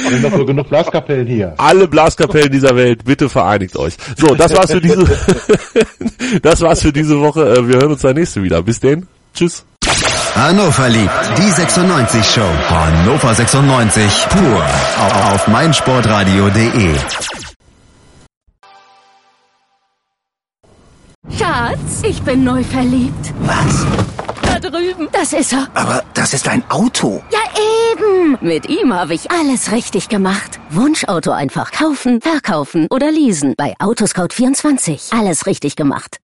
[0.08, 1.52] Wir haben doch wohl genug Blaskapellen hier.
[1.58, 3.94] alle Blaskapellen dieser Welt, bitte vereinigt euch.
[4.16, 5.04] So, das war's für diese,
[6.42, 7.42] das war's für diese Woche.
[7.56, 8.62] Äh, Wir hören uns dann nächste wieder.
[8.62, 9.06] Bis denn.
[9.34, 9.66] Tschüss.
[10.36, 12.42] Hannover liebt die 96 Show.
[12.68, 14.62] Hannover 96 pur
[14.98, 16.94] auf, auf meinsportradio.de.
[21.38, 23.32] Schatz, ich bin neu verliebt.
[23.40, 23.86] Was?
[24.42, 25.08] Da drüben.
[25.10, 25.68] Das ist er.
[25.72, 27.22] Aber das ist ein Auto.
[27.32, 27.38] Ja,
[27.92, 28.36] eben.
[28.42, 30.60] Mit ihm habe ich alles richtig gemacht.
[30.70, 33.54] Wunschauto einfach kaufen, verkaufen oder leasen.
[33.56, 35.18] Bei Autoscout24.
[35.18, 36.14] Alles richtig gemacht.